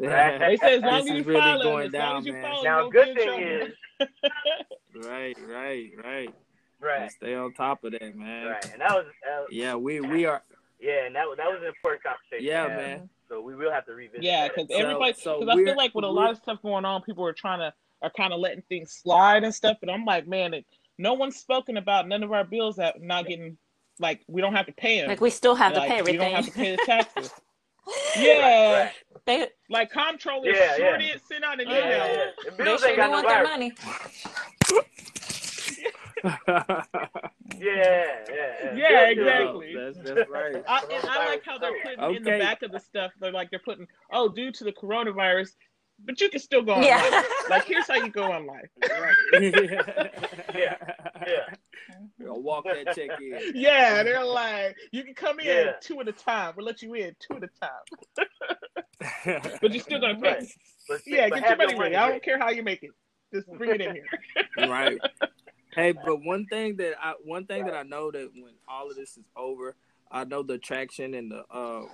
Right. 0.00 0.38
They 0.38 0.56
say 0.56 0.76
as 0.76 0.82
long 0.82 0.92
This 1.04 1.04
as 1.04 1.08
you 1.10 1.16
is 1.20 1.26
really 1.26 1.40
follow, 1.40 1.62
going 1.64 1.86
as 1.88 1.92
long 1.92 2.00
down, 2.02 2.16
as 2.18 2.26
you 2.26 2.32
man. 2.32 2.42
follow, 2.42 2.62
Now, 2.64 2.88
good 2.88 3.06
get 3.06 3.16
thing 3.16 3.26
trouble. 3.26 3.66
is, 3.66 5.06
right, 5.08 5.36
right, 5.48 5.90
right. 6.04 6.34
right, 6.80 7.10
Stay 7.12 7.34
on 7.34 7.52
top 7.54 7.82
of 7.84 7.92
that, 7.92 8.16
man. 8.16 8.46
right, 8.46 8.70
and 8.72 8.80
that 8.80 8.90
was, 8.94 9.06
uh, 9.28 9.44
Yeah, 9.50 9.74
we 9.74 10.00
we 10.00 10.24
are. 10.26 10.42
Yeah, 10.80 11.06
and 11.06 11.14
that 11.16 11.26
was 11.26 11.36
that 11.38 11.46
was 11.46 11.60
an 11.60 11.68
important 11.68 12.02
conversation. 12.02 12.46
Yeah, 12.46 12.64
to 12.68 12.76
man. 12.76 13.10
So 13.28 13.40
we 13.40 13.54
will 13.54 13.70
have 13.72 13.84
to 13.86 13.92
revisit. 13.92 14.22
Yeah, 14.22 14.42
that. 14.42 14.54
because 14.54 14.68
So- 14.70 14.76
everybody, 14.82 15.12
so 15.12 15.50
I 15.50 15.54
feel 15.56 15.76
like 15.76 15.94
with 15.94 16.04
a 16.04 16.08
lot 16.08 16.30
of 16.30 16.38
stuff 16.38 16.62
going 16.62 16.84
on, 16.84 17.02
people 17.02 17.24
are 17.26 17.32
trying 17.32 17.60
to 17.60 17.72
are 18.02 18.10
kind 18.16 18.32
of 18.32 18.40
letting 18.40 18.62
things 18.68 18.92
slide 18.92 19.44
and 19.44 19.54
stuff. 19.54 19.78
And 19.82 19.90
I'm 19.90 20.04
like, 20.04 20.26
man, 20.26 20.54
it, 20.54 20.64
no 20.98 21.14
one's 21.14 21.36
spoken 21.36 21.76
about 21.76 22.06
none 22.08 22.22
of 22.22 22.32
our 22.32 22.44
bills 22.44 22.76
that 22.76 23.00
not 23.02 23.26
getting 23.26 23.56
like 23.98 24.22
we 24.28 24.40
don't 24.40 24.54
have 24.54 24.66
to 24.66 24.72
pay 24.72 25.00
them. 25.00 25.08
Like 25.08 25.20
we 25.20 25.30
still 25.30 25.54
have 25.54 25.72
to 25.74 25.80
Like, 25.80 25.88
pay 25.90 26.02
We 26.02 26.16
don't 26.16 26.32
have 26.32 26.46
to 26.46 26.52
pay 26.52 26.76
the 26.76 26.82
taxes. 26.86 27.32
yeah, 28.18 28.84
Right, 28.84 28.92
they 29.26 29.48
like 29.70 29.90
comptroller 29.90 30.50
Yeah, 30.50 30.76
sure 30.76 30.90
yeah. 30.90 30.98
did 30.98 31.20
send 31.26 31.44
out 31.44 31.60
an 31.60 31.66
right. 31.68 31.76
email. 31.78 31.90
Yeah, 31.90 32.06
yeah, 32.06 32.24
yeah. 32.44 32.50
The 32.56 32.64
they 32.64 32.64
sure 32.76 32.88
ain't 32.88 32.96
do 32.96 32.96
got 32.96 33.06
no 33.06 33.10
want 33.10 33.28
their 33.28 33.42
money. 33.44 33.72
Yeah, 36.24 36.82
yeah, 37.58 38.24
yeah. 38.28 38.74
Yeah, 38.74 39.08
exactly. 39.08 39.74
That's, 39.74 39.98
that's 39.98 40.28
right. 40.30 40.56
I, 40.68 40.82
and 40.92 41.08
I 41.08 41.26
like 41.26 41.42
how 41.44 41.58
they're 41.58 41.72
putting 41.82 42.16
in 42.16 42.22
the 42.22 42.38
back 42.38 42.62
of 42.62 42.72
the 42.72 42.80
stuff. 42.80 43.12
They're 43.20 43.32
like 43.32 43.50
they're 43.50 43.58
putting, 43.64 43.86
oh, 44.12 44.28
due 44.28 44.52
to 44.52 44.64
the 44.64 44.72
coronavirus, 44.72 45.50
but 46.04 46.20
you 46.20 46.28
can 46.28 46.40
still 46.40 46.62
go 46.62 46.74
on 46.74 46.82
Yeah. 46.82 46.96
live. 47.10 47.24
Like 47.50 47.64
here's 47.64 47.86
how 47.88 47.94
you 47.96 48.10
go 48.10 48.30
on 48.30 48.46
live. 48.46 48.68
Yeah, 50.54 50.76
yeah. 51.26 52.26
I'll 52.26 52.42
walk 52.42 52.64
that 52.64 52.94
check 52.94 53.10
in. 53.20 53.38
Yeah, 53.54 54.02
they're 54.02 54.24
like, 54.24 54.76
you 54.92 55.04
can 55.04 55.14
come 55.14 55.40
in 55.40 55.46
Yeah. 55.46 55.72
two 55.80 56.00
at 56.00 56.08
a 56.08 56.12
time. 56.12 56.54
We'll 56.56 56.66
let 56.66 56.82
you 56.82 56.94
in 56.94 57.14
two 57.20 57.36
at 57.36 57.42
a 57.44 57.48
time, 57.60 59.40
but 59.60 59.72
you're 59.72 59.82
still 59.82 60.00
gonna 60.00 60.20
pay. 60.20 60.46
Right. 60.90 61.00
Yeah, 61.06 61.28
get 61.28 61.38
your 61.40 61.48
have 61.48 61.58
money 61.58 61.78
ready. 61.78 61.96
I 61.96 62.08
don't 62.10 62.22
care 62.22 62.38
how 62.38 62.50
you 62.50 62.62
make 62.62 62.82
it. 62.82 62.90
Just 63.32 63.46
bring 63.52 63.70
it 63.70 63.80
in 63.80 63.94
here. 63.94 64.06
right. 64.68 64.98
Hey, 65.78 65.92
but 65.92 66.24
one 66.24 66.46
thing 66.46 66.76
that 66.78 66.94
I 67.02 67.14
one 67.24 67.46
thing 67.46 67.66
that 67.66 67.74
I 67.74 67.84
know 67.84 68.10
that 68.12 68.30
when 68.34 68.54
all 68.68 68.90
of 68.90 68.96
this 68.96 69.16
is 69.16 69.24
over, 69.36 69.76
I 70.10 70.24
know 70.24 70.42
the 70.42 70.58
traction 70.58 71.14
and 71.14 71.32
the 71.32 71.44
uh, 71.52 71.84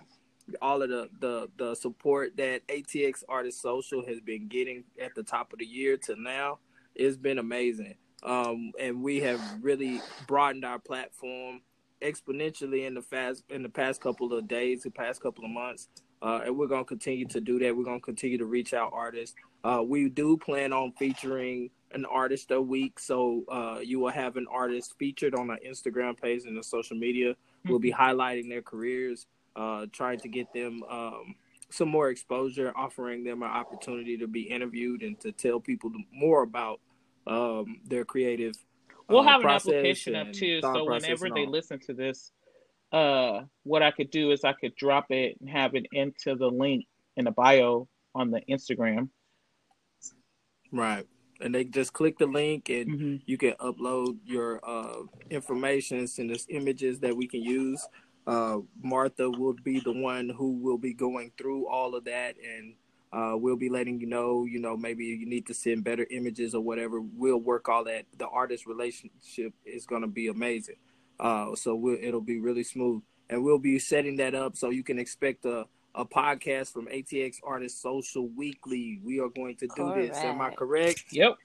all 0.63 0.83
of 0.83 0.91
the, 0.91 1.11
the 1.21 1.49
the 1.59 1.75
support 1.77 2.37
that 2.39 2.67
ATX 2.69 3.25
Artist 3.29 3.63
Social 3.63 4.07
has 4.07 4.21
been 4.21 4.49
getting 4.49 4.85
at 5.03 5.15
the 5.15 5.23
top 5.25 5.53
of 5.53 5.61
the 5.61 5.67
year 5.67 5.99
to 6.07 6.17
now, 6.21 6.61
it's 6.95 7.19
been 7.19 7.39
amazing. 7.39 7.97
Um, 8.23 8.73
and 8.81 9.03
we 9.03 9.21
have 9.21 9.41
really 9.63 10.01
broadened 10.29 10.65
our 10.65 10.79
platform 10.81 11.61
exponentially 12.03 12.87
in 12.87 12.95
the 12.95 13.03
fast 13.03 13.45
in 13.51 13.63
the 13.63 13.71
past 13.71 14.01
couple 14.03 14.33
of 14.35 14.49
days, 14.49 14.85
the 14.85 14.91
past 14.93 15.23
couple 15.23 15.45
of 15.45 15.51
months. 15.51 15.89
uh, 16.23 16.41
and 16.47 16.57
we're 16.59 16.69
gonna 16.69 16.85
continue 16.85 17.27
to 17.29 17.41
do 17.41 17.59
that. 17.61 17.77
We're 17.77 17.85
gonna 17.85 18.01
continue 18.01 18.39
to 18.39 18.47
reach 18.47 18.75
out 18.75 18.93
artists. 18.95 19.37
Uh, 19.65 19.83
we 19.87 20.09
do 20.09 20.39
plan 20.39 20.73
on 20.73 20.93
featuring 20.99 21.71
an 21.95 22.05
artist 22.05 22.51
a 22.51 22.61
week, 22.61 22.99
so 22.99 23.45
uh, 23.51 23.79
you 23.83 24.01
will 24.01 24.11
have 24.11 24.37
an 24.37 24.47
artist 24.51 24.95
featured 24.99 25.35
on 25.35 25.51
our 25.51 25.59
Instagram 25.67 26.21
page 26.21 26.45
and 26.45 26.57
the 26.57 26.63
social 26.63 26.97
media. 26.97 27.31
Mm-hmm. 27.31 27.71
We'll 27.71 27.79
be 27.79 27.93
highlighting 27.93 28.49
their 28.49 28.63
careers, 28.63 29.27
uh, 29.57 29.87
trying 29.93 30.21
to 30.21 30.29
get 30.29 30.53
them 30.53 30.83
um, 30.91 31.35
some 31.71 31.89
more 31.89 32.11
exposure, 32.11 32.73
offering 32.77 33.25
them 33.25 33.43
an 33.43 33.51
opportunity 33.51 34.17
to 34.19 34.27
be 34.27 34.43
interviewed 34.43 35.03
and 35.03 35.19
to 35.21 35.33
tell 35.33 35.61
people 35.61 35.91
more 36.13 36.43
about 36.43 36.81
um, 37.27 37.81
their 37.87 38.05
creative. 38.05 38.55
We'll 39.09 39.21
uh, 39.21 39.25
have 39.25 39.43
an 39.43 39.49
application 39.49 40.15
up 40.15 40.33
too, 40.33 40.61
so 40.61 40.85
whenever 40.91 41.29
they 41.31 41.47
listen 41.47 41.79
to 41.87 41.95
this, 41.95 42.33
uh, 42.93 43.43
what 43.63 43.83
I 43.83 43.91
could 43.91 44.11
do 44.11 44.31
is 44.31 44.45
I 44.45 44.53
could 44.53 44.75
drop 44.77 45.07
it 45.11 45.37
and 45.41 45.49
have 45.49 45.75
it 45.75 45.87
into 45.93 46.37
the 46.37 46.49
link 46.49 46.87
in 47.17 47.25
the 47.25 47.33
bio 47.33 47.89
on 48.15 48.31
the 48.31 48.41
Instagram. 48.49 49.09
Right. 50.73 51.07
And 51.45 51.55
they 51.55 51.65
just 51.65 51.93
click 51.93 52.19
the 52.19 52.27
link 52.27 52.71
and 52.71 52.91
mm-hmm. 52.91 53.17
you 53.27 53.39
can 53.39 53.53
upload 53.61 54.17
your 54.25 54.61
uh, 54.69 55.03
information, 55.31 56.07
send 56.09 56.33
us 56.33 56.47
images 56.49 56.99
that 57.01 57.15
we 57.17 57.29
can 57.29 57.43
use. 57.43 57.87
Uh, 58.27 58.61
Martha 58.83 59.29
will 59.29 59.53
be 59.63 59.79
the 59.79 59.93
one 59.93 60.31
who 60.31 60.53
will 60.53 60.79
be 60.79 60.95
going 60.95 61.31
through 61.37 61.69
all 61.69 61.95
of 61.95 62.07
that 62.07 62.35
and 62.43 62.75
uh, 63.13 63.37
we'll 63.37 63.57
be 63.57 63.69
letting 63.69 64.01
you 64.01 64.07
know, 64.07 64.45
you 64.45 64.59
know, 64.59 64.77
maybe 64.77 65.05
you 65.05 65.27
need 65.27 65.47
to 65.47 65.55
send 65.55 65.85
better 65.85 66.07
images 66.11 66.55
or 66.55 66.63
whatever. 66.63 67.01
We'll 67.01 67.39
work 67.41 67.69
all 67.69 67.85
that. 67.85 68.07
The 68.19 68.27
artist 68.27 68.67
relationship 68.67 69.53
is 69.65 69.87
going 69.87 70.03
to 70.03 70.09
be 70.09 70.27
amazing. 70.27 70.77
Uh, 71.21 71.55
so 71.55 71.77
we'll, 71.77 71.99
it'll 72.01 72.21
be 72.21 72.41
really 72.41 72.65
smooth. 72.65 73.03
And 73.31 73.45
we'll 73.45 73.59
be 73.59 73.79
setting 73.79 74.17
that 74.17 74.35
up 74.35 74.57
so 74.57 74.71
you 74.71 74.83
can 74.83 74.99
expect 74.99 75.45
a, 75.45 75.67
a 75.95 76.05
podcast 76.05 76.73
from 76.73 76.87
ATX 76.87 77.37
Artist 77.45 77.81
Social 77.81 78.29
Weekly. 78.29 79.01
We 79.05 79.21
are 79.21 79.29
going 79.29 79.57
to 79.57 79.67
do 79.69 79.85
correct. 79.85 80.15
this. 80.15 80.25
Am 80.25 80.41
I 80.41 80.51
correct? 80.51 81.05
Yep. 81.11 81.37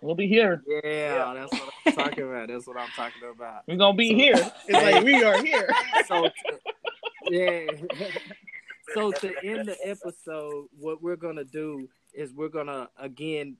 We'll 0.00 0.14
be 0.14 0.28
here. 0.28 0.62
Yeah, 0.66 0.80
yeah, 0.84 1.34
that's 1.34 1.52
what 1.52 1.72
I'm 1.86 1.92
talking 1.92 2.24
about. 2.24 2.48
That's 2.48 2.66
what 2.66 2.76
I'm 2.76 2.88
talking 2.94 3.22
about. 3.34 3.62
We're 3.66 3.76
gonna 3.76 3.96
be 3.96 4.10
so, 4.10 4.16
here. 4.16 4.52
It's 4.68 4.72
like 4.72 5.04
we 5.04 5.22
are 5.22 5.42
here. 5.42 5.68
So, 6.06 6.22
to, 6.22 6.58
yeah. 7.30 7.66
so 8.94 9.10
to 9.10 9.34
end 9.44 9.68
the 9.68 9.76
episode, 9.84 10.66
what 10.78 11.02
we're 11.02 11.16
gonna 11.16 11.44
do 11.44 11.88
is 12.14 12.32
we're 12.32 12.48
gonna 12.48 12.88
again 12.98 13.56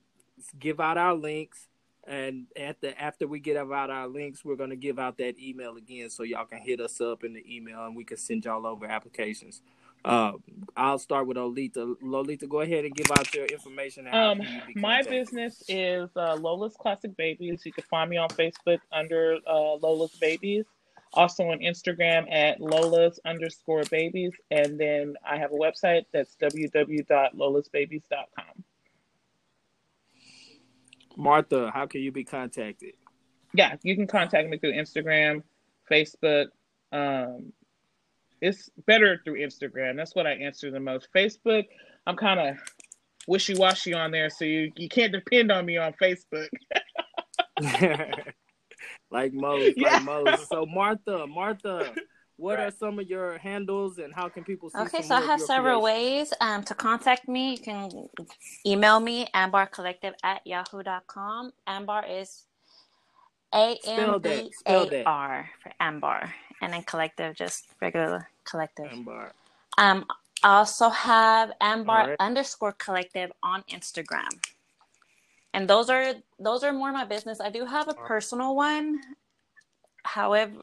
give 0.59 0.79
out 0.79 0.97
our 0.97 1.15
links, 1.15 1.67
and 2.09 2.47
at 2.57 2.81
the 2.81 2.99
after 3.01 3.27
we 3.27 3.41
get 3.41 3.57
out 3.57 3.91
our 3.91 4.09
links, 4.09 4.45
we're 4.45 4.57
gonna 4.57 4.77
give 4.77 4.99
out 4.99 5.19
that 5.19 5.39
email 5.39 5.77
again, 5.77 6.11
so 6.11 6.23
y'all 6.23 6.47
can 6.47 6.61
hit 6.61 6.81
us 6.81 7.01
up 7.01 7.25
in 7.25 7.35
the 7.35 7.57
email, 7.57 7.85
and 7.85 7.95
we 7.95 8.05
can 8.05 8.17
send 8.17 8.45
y'all 8.45 8.67
over 8.67 8.87
applications. 8.87 9.63
Uh, 10.05 10.33
I'll 10.77 10.99
start 10.99 11.27
with 11.27 11.37
Lolita. 11.37 11.97
Lolita, 12.01 12.47
go 12.47 12.61
ahead 12.61 12.85
and 12.85 12.95
give 12.95 13.11
out 13.11 13.35
your 13.35 13.47
information. 13.47 14.07
Um, 14.09 14.41
my 14.77 15.03
business 15.03 15.63
is 15.69 16.09
uh, 16.17 16.37
Lola's 16.37 16.77
Classic 16.79 17.15
Babies. 17.17 17.67
You 17.67 17.73
can 17.73 17.83
find 17.85 18.09
me 18.09 18.17
on 18.17 18.29
Facebook 18.29 18.79
under 18.93 19.39
uh, 19.47 19.75
Lola's 19.75 20.17
Babies. 20.21 20.67
Also 21.15 21.45
on 21.45 21.61
Instagram 21.61 22.31
at 22.31 22.61
Lola's 22.61 23.19
underscore 23.25 23.83
babies. 23.91 24.33
And 24.51 24.79
then 24.79 25.15
I 25.29 25.39
have 25.39 25.53
a 25.53 25.57
website 25.57 26.05
that's 26.13 26.37
www.lolasbabies.com. 26.37 28.65
Martha, 31.19 31.71
how 31.75 31.87
can 31.87 32.01
you 32.01 32.13
be 32.13 32.25
contacted? 32.25 32.95
Yeah, 33.53 33.77
you 33.83 33.95
can 33.97 34.07
contact 34.07 34.49
me 34.49 34.57
through 34.57 34.73
Instagram, 34.73 35.43
Facebook, 35.91 36.47
um, 36.93 37.53
it's 38.41 38.71
better 38.87 39.21
through 39.25 39.41
Instagram. 39.41 39.97
That's 39.97 40.15
what 40.15 40.27
I 40.27 40.33
answer 40.33 40.71
the 40.71 40.81
most. 40.81 41.09
Facebook, 41.15 41.65
I'm 42.07 42.17
kind 42.17 42.41
of 42.41 42.57
wishy 43.27 43.55
washy 43.57 43.95
on 43.95 44.11
there, 44.11 44.31
so 44.31 44.45
you, 44.45 44.73
you 44.77 44.89
can't 44.89 45.13
depend 45.13 45.51
on 45.51 45.67
me 45.67 45.77
on 45.77 45.93
Facebook. 46.01 46.49
like 49.11 49.33
Mose, 49.33 49.73
yeah. 49.77 49.95
like 49.95 50.05
Mose. 50.05 50.47
So 50.49 50.67
Martha, 50.67 51.27
Martha, 51.27 51.93
what 52.39 52.59
right. 52.59 52.69
are 52.69 52.71
some 52.71 52.99
of 53.01 53.09
your 53.09 53.37
handles 53.39 53.99
and 53.99 54.15
how 54.15 54.29
can 54.29 54.45
people 54.45 54.71
see? 54.71 54.79
Okay, 54.79 55.03
so 55.03 55.17
I 55.17 55.21
have 55.21 55.41
several 55.41 55.83
ways 55.83 56.33
um, 56.41 56.63
to 56.65 56.75
contact 56.75 57.29
me. 57.29 57.51
You 57.53 57.59
can 57.59 58.09
email 58.65 59.01
me 59.01 59.27
ambarcollective 59.35 60.15
at 60.23 60.47
yahoo.com. 60.47 61.53
Ambar 61.67 62.07
is 62.07 62.45
A 63.53 63.77
M 63.85 64.21
B 64.21 64.53
A 64.67 65.05
R 65.05 65.51
for 65.61 65.73
Ambar 65.81 66.33
and 66.63 66.73
then 66.73 66.83
collective, 66.85 67.35
just 67.35 67.67
regular 67.83 68.29
collective. 68.45 68.87
Ambar. 68.93 69.33
Um, 69.77 70.07
I 70.45 70.59
also 70.59 70.89
have 70.91 71.51
Ambar 71.61 72.09
right. 72.09 72.17
underscore 72.21 72.73
collective 72.73 73.33
on 73.43 73.65
Instagram. 73.71 74.29
And 75.55 75.69
those 75.69 75.91
are 75.91 76.15
those 76.39 76.63
are 76.63 76.73
more 76.73 76.93
my 76.93 77.05
business. 77.05 77.41
I 77.41 77.51
do 77.51 77.65
have 77.65 77.89
a 77.89 77.95
personal 77.95 78.55
one. 78.55 79.01
However, 80.05 80.63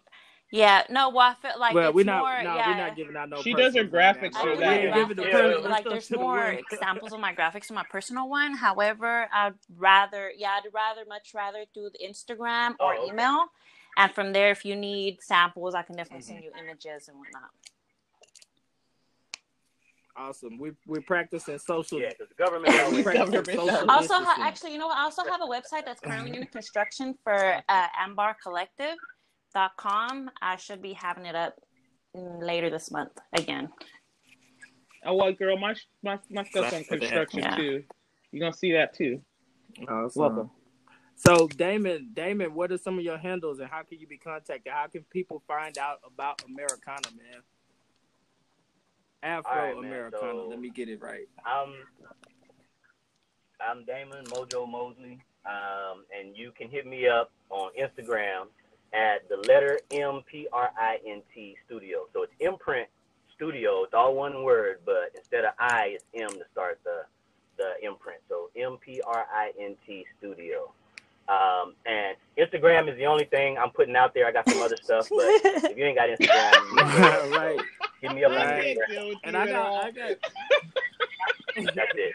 yeah, 0.51 0.83
no, 0.89 1.09
well, 1.09 1.31
I 1.31 1.33
feel 1.33 1.59
like 1.59 1.73
well, 1.73 1.91
we're 1.91 2.05
not, 2.05 2.19
more, 2.19 2.43
no, 2.43 2.55
yeah. 2.55 2.69
we're 2.69 2.77
not 2.77 2.95
giving 2.95 3.15
out 3.15 3.29
no. 3.29 3.41
She 3.41 3.53
does 3.53 3.75
her 3.75 3.83
graphics 3.83 4.35
for 4.35 4.55
that. 4.55 4.83
Yeah, 4.83 5.07
yeah, 5.17 5.67
like 5.67 5.85
there's 5.85 6.11
more 6.11 6.59
examples 6.71 7.13
of 7.13 7.19
my 7.19 7.33
graphics 7.39 7.69
in 7.69 7.75
my 7.75 7.83
personal 7.89 8.29
one. 8.29 8.53
However, 8.53 9.27
I'd 9.33 9.55
rather, 9.75 10.31
yeah, 10.37 10.59
I'd 10.63 10.73
rather, 10.73 11.01
much 11.07 11.33
rather 11.33 11.65
do 11.73 11.89
the 11.91 12.07
Instagram 12.07 12.75
or 12.79 12.93
oh, 12.93 13.03
okay. 13.03 13.11
email. 13.11 13.47
And 13.97 14.11
from 14.13 14.33
there, 14.33 14.51
if 14.51 14.65
you 14.65 14.75
need 14.75 15.21
samples, 15.21 15.73
I 15.73 15.81
can 15.81 15.95
definitely 15.95 16.21
send 16.21 16.39
mm-hmm. 16.39 16.57
you 16.57 16.63
images 16.63 17.07
and 17.07 17.17
whatnot. 17.17 17.49
Awesome. 20.17 20.57
We 20.57 20.71
we 20.87 21.01
practicing 21.01 21.59
social. 21.59 21.99
Yeah, 21.99 22.11
the 22.17 22.27
government. 22.41 22.73
government 23.13 23.89
also, 23.89 24.13
ha- 24.13 24.37
actually, 24.39 24.71
you 24.71 24.77
know 24.77 24.87
what? 24.87 24.97
I 24.97 25.03
also 25.03 25.23
have 25.25 25.41
a 25.41 25.45
website 25.45 25.85
that's 25.85 25.99
currently 25.99 26.37
in 26.37 26.45
construction 26.45 27.15
for 27.23 27.61
uh, 27.67 27.87
ambarcollective.com. 29.55 30.31
I 30.41 30.55
should 30.57 30.81
be 30.81 30.93
having 30.93 31.25
it 31.25 31.35
up 31.35 31.59
later 32.13 32.69
this 32.69 32.91
month 32.91 33.11
again. 33.33 33.69
Oh 35.05 35.15
well, 35.15 35.31
girl, 35.33 35.57
my 35.57 35.75
my 36.03 36.19
my 36.29 36.43
stuff's 36.43 36.73
in 36.73 36.83
construction 36.83 37.39
yeah. 37.39 37.55
too. 37.55 37.83
You're 38.31 38.39
gonna 38.39 38.53
see 38.53 38.73
that 38.73 38.95
too. 38.95 39.21
Awesome. 39.87 40.21
Welcome. 40.21 40.51
So 41.15 41.47
Damon, 41.47 42.11
Damon, 42.13 42.53
what 42.53 42.71
are 42.71 42.77
some 42.77 42.97
of 42.97 43.03
your 43.03 43.17
handles 43.17 43.59
and 43.59 43.69
how 43.69 43.83
can 43.83 43.99
you 43.99 44.07
be 44.07 44.17
contacted? 44.17 44.71
How 44.71 44.87
can 44.87 45.03
people 45.03 45.43
find 45.47 45.77
out 45.77 45.99
about 46.05 46.41
Americana, 46.45 47.07
man? 47.15 47.41
Afro 49.23 49.51
right, 49.51 49.77
Americana. 49.77 50.21
So, 50.21 50.47
Let 50.49 50.59
me 50.59 50.69
get 50.69 50.89
it 50.89 51.01
right. 51.01 51.27
I'm 51.45 51.73
I'm 53.61 53.85
Damon 53.85 54.25
Mojo 54.25 54.67
Mosley, 54.69 55.19
um, 55.45 56.03
and 56.17 56.35
you 56.35 56.51
can 56.51 56.69
hit 56.69 56.85
me 56.85 57.07
up 57.07 57.31
on 57.49 57.71
Instagram 57.79 58.47
at 58.95 59.27
the 59.29 59.37
letter 59.47 59.79
M 59.91 60.21
P 60.25 60.47
R 60.51 60.71
I 60.79 60.99
N 61.05 61.21
T 61.33 61.57
Studio. 61.65 62.07
So 62.13 62.23
it's 62.23 62.33
Imprint 62.39 62.87
Studio. 63.35 63.83
It's 63.83 63.93
all 63.93 64.15
one 64.15 64.43
word, 64.43 64.79
but 64.85 65.11
instead 65.15 65.43
of 65.45 65.53
I, 65.59 65.97
it's 65.97 66.05
M 66.13 66.29
to 66.29 66.45
start 66.51 66.79
the 66.83 67.03
the 67.57 67.85
imprint. 67.85 68.19
So 68.29 68.49
M 68.55 68.77
P 68.83 69.01
R 69.05 69.25
I 69.33 69.51
N 69.59 69.75
T 69.85 70.05
Studio. 70.17 70.71
Um, 71.27 71.73
and 71.87 72.15
Instagram 72.37 72.89
is 72.89 72.97
the 72.97 73.07
only 73.07 73.25
thing 73.25 73.57
I'm 73.57 73.71
putting 73.71 73.95
out 73.95 74.13
there. 74.13 74.27
I 74.27 74.31
got 74.31 74.47
some 74.47 74.61
other 74.61 74.77
stuff, 74.81 75.09
but 75.09 75.19
if 75.19 75.77
you 75.77 75.83
ain't 75.83 75.97
got 75.97 76.09
Instagram, 76.09 77.31
right. 77.31 77.59
Hit 78.01 78.13
me 78.13 78.23
up 78.23 78.31
on 78.31 78.37
Instagram. 78.37 79.15
And 79.23 79.35
I 79.35 79.47
got, 79.47 79.85
I 79.85 79.91
got. 79.91 80.15
That's 81.55 81.91
it. 81.95 82.13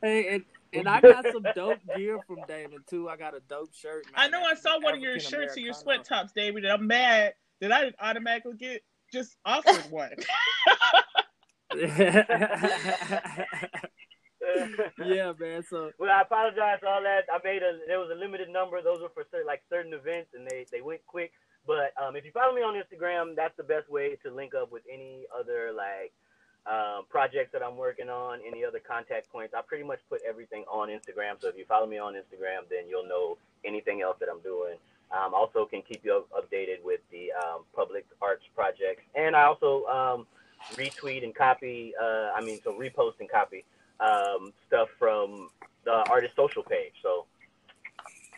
Hey, 0.00 0.28
and, 0.28 0.44
and 0.78 0.88
I 0.88 1.00
got 1.00 1.24
some 1.32 1.44
dope 1.54 1.80
gear 1.96 2.18
from 2.26 2.38
Damon 2.46 2.84
too. 2.88 3.08
I 3.08 3.16
got 3.16 3.36
a 3.36 3.40
dope 3.48 3.74
shirt. 3.74 4.04
Man. 4.06 4.14
I 4.16 4.28
know 4.28 4.42
I 4.42 4.54
saw 4.54 4.80
one 4.80 4.94
of 4.94 5.00
your 5.00 5.18
shirts 5.18 5.56
and 5.56 5.64
your 5.64 5.74
sweat 5.74 6.04
tops, 6.04 6.32
David. 6.32 6.66
I'm 6.66 6.86
mad 6.86 7.34
that 7.60 7.72
I 7.72 7.82
didn't 7.82 7.96
automatically 8.00 8.56
get 8.58 8.82
just 9.12 9.36
offered 9.44 9.90
one. 9.90 10.10
yeah, 11.74 11.92
man. 15.38 15.62
So 15.68 15.90
well, 15.98 16.10
I 16.10 16.22
apologize 16.22 16.78
for 16.80 16.88
all 16.88 17.02
that. 17.02 17.24
I 17.32 17.38
made 17.44 17.62
a 17.62 17.78
there 17.86 18.00
was 18.00 18.10
a 18.10 18.18
limited 18.18 18.48
number. 18.48 18.80
Those 18.82 19.00
were 19.00 19.10
for 19.12 19.24
certain, 19.30 19.46
like 19.46 19.62
certain 19.68 19.92
events, 19.92 20.30
and 20.34 20.46
they 20.46 20.66
they 20.72 20.80
went 20.80 21.04
quick. 21.06 21.32
But 21.66 21.92
um, 22.00 22.16
if 22.16 22.24
you 22.24 22.32
follow 22.32 22.54
me 22.54 22.62
on 22.62 22.74
Instagram, 22.74 23.36
that's 23.36 23.56
the 23.56 23.64
best 23.64 23.90
way 23.90 24.16
to 24.24 24.34
link 24.34 24.54
up 24.54 24.72
with 24.72 24.82
any 24.90 25.26
other 25.38 25.72
like 25.76 26.12
um, 26.66 27.04
projects 27.08 27.52
that 27.52 27.62
I'm 27.62 27.76
working 27.76 28.08
on, 28.08 28.40
any 28.46 28.64
other 28.64 28.80
contact 28.80 29.30
points. 29.30 29.54
I 29.56 29.62
pretty 29.62 29.84
much 29.84 30.00
put 30.08 30.20
everything 30.28 30.64
on 30.70 30.88
Instagram. 30.88 31.40
So 31.40 31.48
if 31.48 31.56
you 31.56 31.64
follow 31.66 31.86
me 31.86 31.98
on 31.98 32.14
Instagram, 32.14 32.68
then 32.70 32.88
you'll 32.88 33.08
know 33.08 33.38
anything 33.64 34.02
else 34.02 34.16
that 34.20 34.28
I'm 34.30 34.40
doing. 34.40 34.76
Um, 35.10 35.32
also 35.32 35.64
can 35.64 35.82
keep 35.82 36.04
you 36.04 36.24
updated 36.36 36.82
with 36.84 37.00
the 37.10 37.32
um, 37.32 37.62
public 37.74 38.04
arts 38.20 38.44
projects, 38.54 39.02
and 39.14 39.34
I 39.34 39.44
also 39.44 39.86
um, 39.86 40.26
retweet 40.74 41.24
and 41.24 41.34
copy. 41.34 41.94
Uh, 42.00 42.32
I 42.36 42.42
mean, 42.42 42.60
so 42.62 42.74
repost 42.74 43.14
and 43.20 43.30
copy 43.30 43.64
um, 44.00 44.52
stuff 44.66 44.88
from 44.98 45.48
the 45.86 46.04
artist 46.10 46.36
social 46.36 46.62
page. 46.62 46.92
So 47.02 47.24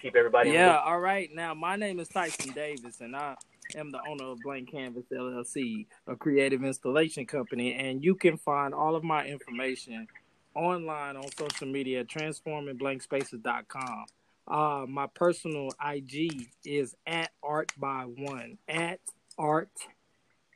keep 0.01 0.15
everybody. 0.15 0.51
Yeah. 0.51 0.79
All 0.79 1.01
right. 1.01 1.35
Now 1.35 1.55
my 1.55 1.75
name 1.75 1.99
is 1.99 2.07
Tyson 2.07 2.53
Davis, 2.53 3.01
and 3.01 3.17
I 3.17 3.35
am 3.77 3.91
the 3.91 4.01
owner 4.09 4.25
of 4.25 4.41
Blank 4.41 4.71
Canvas 4.71 5.05
LLC, 5.13 5.87
a 6.07 6.17
creative 6.17 6.65
installation 6.65 7.27
company, 7.27 7.75
and 7.75 8.05
you 8.05 8.15
can 8.15 8.37
find 8.37 8.75
all 8.75 8.97
of 8.97 9.05
my 9.05 9.27
information 9.27 10.07
online 10.55 11.17
on 11.17 11.25
social 11.39 11.67
media 11.67 12.05
transformingblankspaces.com. 12.05 14.05
Uh, 14.49 14.87
my 14.89 15.07
personal 15.07 15.69
IG 15.85 16.49
is 16.65 16.95
at 17.07 17.31
art 17.43 17.73
by 17.79 18.03
one 18.03 18.59
at 18.69 19.01
art 19.39 19.71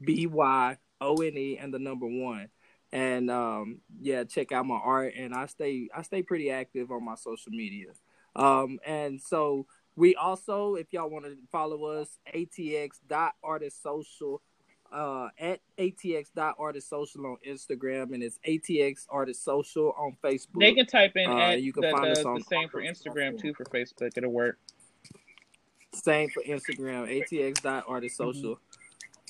b 0.04 0.26
y 0.26 0.76
o 1.00 1.14
n 1.16 1.36
e 1.36 1.58
and 1.58 1.72
the 1.72 1.78
number 1.78 2.06
one. 2.06 2.48
And 2.92 3.30
um, 3.30 3.80
yeah, 4.00 4.24
check 4.24 4.52
out 4.52 4.66
my 4.66 4.76
art, 4.76 5.14
and 5.16 5.34
I 5.34 5.46
stay 5.46 5.88
I 5.94 6.02
stay 6.02 6.22
pretty 6.22 6.50
active 6.50 6.90
on 6.90 7.04
my 7.04 7.16
social 7.16 7.52
media. 7.52 7.88
Um, 8.36 8.78
and 8.84 9.20
so 9.20 9.66
we 9.97 10.14
also, 10.16 10.74
if 10.74 10.92
y'all 10.92 11.09
want 11.11 11.24
to 11.24 11.36
follow 11.51 11.84
us, 11.84 12.18
atx.artistsocial 12.34 14.38
uh, 14.92 15.28
at 15.38 15.61
atx.artistsocial 15.78 17.24
on 17.24 17.36
Instagram 17.47 18.14
and 18.14 18.22
it's 18.22 18.38
atx 18.47 19.07
artist 19.09 19.45
social 19.45 19.92
on 19.99 20.16
Facebook. 20.22 20.61
They 20.61 20.74
can 20.74 20.86
type 20.86 21.12
in 21.16 21.28
Uh, 21.28 21.36
at 21.36 21.62
you 21.62 21.72
can 21.72 21.82
the, 21.82 21.90
find 21.90 22.05
the, 22.07 22.11
us 22.12 22.24
on- 22.24 22.38
the 22.38 22.45
same 22.45 22.68
for 22.68 22.80
Instagram 22.80 23.40
too 23.40 23.55
for 23.55 23.64
Facebook. 23.64 24.16
It'll 24.16 24.30
work. 24.30 24.59
Same 25.92 26.28
for 26.30 26.42
Instagram, 26.42 27.09
atx.artistsocial 27.09 28.57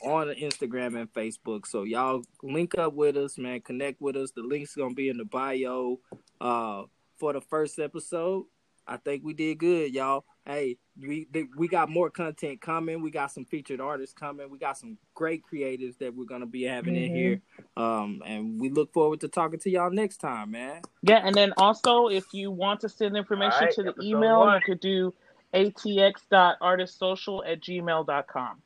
on 0.03 0.27
Instagram 0.29 0.99
and 1.01 1.13
Facebook. 1.13 1.67
So 1.67 1.85
y'all 1.85 2.25
link 2.43 2.77
up 2.77 2.95
with 2.95 3.17
us, 3.17 3.39
man. 3.39 3.61
Connect 3.61 4.01
with 4.01 4.17
us. 4.17 4.33
The 4.33 4.43
link's 4.43 4.75
gonna 4.75 4.95
be 4.95 5.09
in 5.09 5.19
the 5.19 5.25
bio. 5.25 6.01
Uh, 6.41 6.85
for 7.17 7.33
the 7.33 7.41
first 7.41 7.79
episode, 7.79 8.45
I 8.87 8.99
think 8.99 9.25
we 9.25 9.33
did 9.33 9.59
good, 9.59 9.95
y'all. 9.95 10.25
Hey, 10.45 10.77
we 11.01 11.27
we 11.57 11.69
got 11.69 11.89
more 11.89 12.11
content 12.11 12.61
coming. 12.61 13.01
We 13.03 13.11
got 13.11 13.33
some 13.33 13.47
featured 13.47 13.81
artists 13.81 14.15
coming. 14.15 14.51
We 14.51 14.59
got 14.59 14.77
some 14.77 14.99
great 15.15 15.43
creatives 15.51 15.97
that 15.99 16.15
we're 16.15 16.27
gonna 16.27 16.45
be 16.45 16.65
having 16.65 16.95
in 16.95 17.11
Mhm. 17.11 17.15
here. 17.15 17.41
Um, 17.79 18.23
and 18.27 18.61
we 18.61 18.69
look 18.69 18.93
forward 18.93 19.21
to 19.23 19.29
talking 19.29 19.59
to 19.61 19.71
y'all 19.71 19.91
next 19.91 20.19
time, 20.19 20.51
man. 20.51 20.83
Yeah, 21.03 21.23
and 21.27 21.35
then 21.35 21.55
also 21.57 22.09
if 22.09 22.35
you 22.35 22.51
want 22.51 22.81
to 22.81 22.91
send 22.91 23.17
information 23.17 23.55
Alright, 23.55 23.75
to 23.75 23.85
the 23.85 23.95
email, 24.03 24.41
one. 24.41 24.55
you 24.57 24.61
could 24.67 24.81
do 24.81 25.15
atx.artistsocial 25.55 27.43
at 27.51 27.61
gmail.com. 27.63 28.61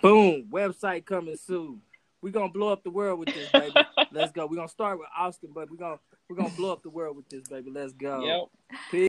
Boom, 0.00 0.48
website 0.50 1.04
coming 1.04 1.36
soon. 1.36 1.82
We're 2.20 2.30
gonna 2.32 2.52
blow 2.52 2.68
up 2.72 2.82
the 2.82 2.90
world 2.90 3.20
with 3.20 3.28
this, 3.32 3.48
baby. 3.52 3.74
Let's 4.12 4.32
go. 4.32 4.46
We're 4.46 4.56
gonna 4.56 4.68
start 4.68 4.98
with 4.98 5.08
Austin, 5.16 5.50
but 5.54 5.70
we're 5.70 5.76
gonna 5.76 6.00
we're 6.28 6.36
gonna 6.36 6.48
blow 6.50 6.72
up 6.72 6.82
the 6.82 6.90
world 6.90 7.16
with 7.16 7.28
this, 7.28 7.48
baby. 7.48 7.70
Let's 7.70 7.92
go. 7.92 8.24
Yep. 8.24 8.80
Peace. 8.90 9.08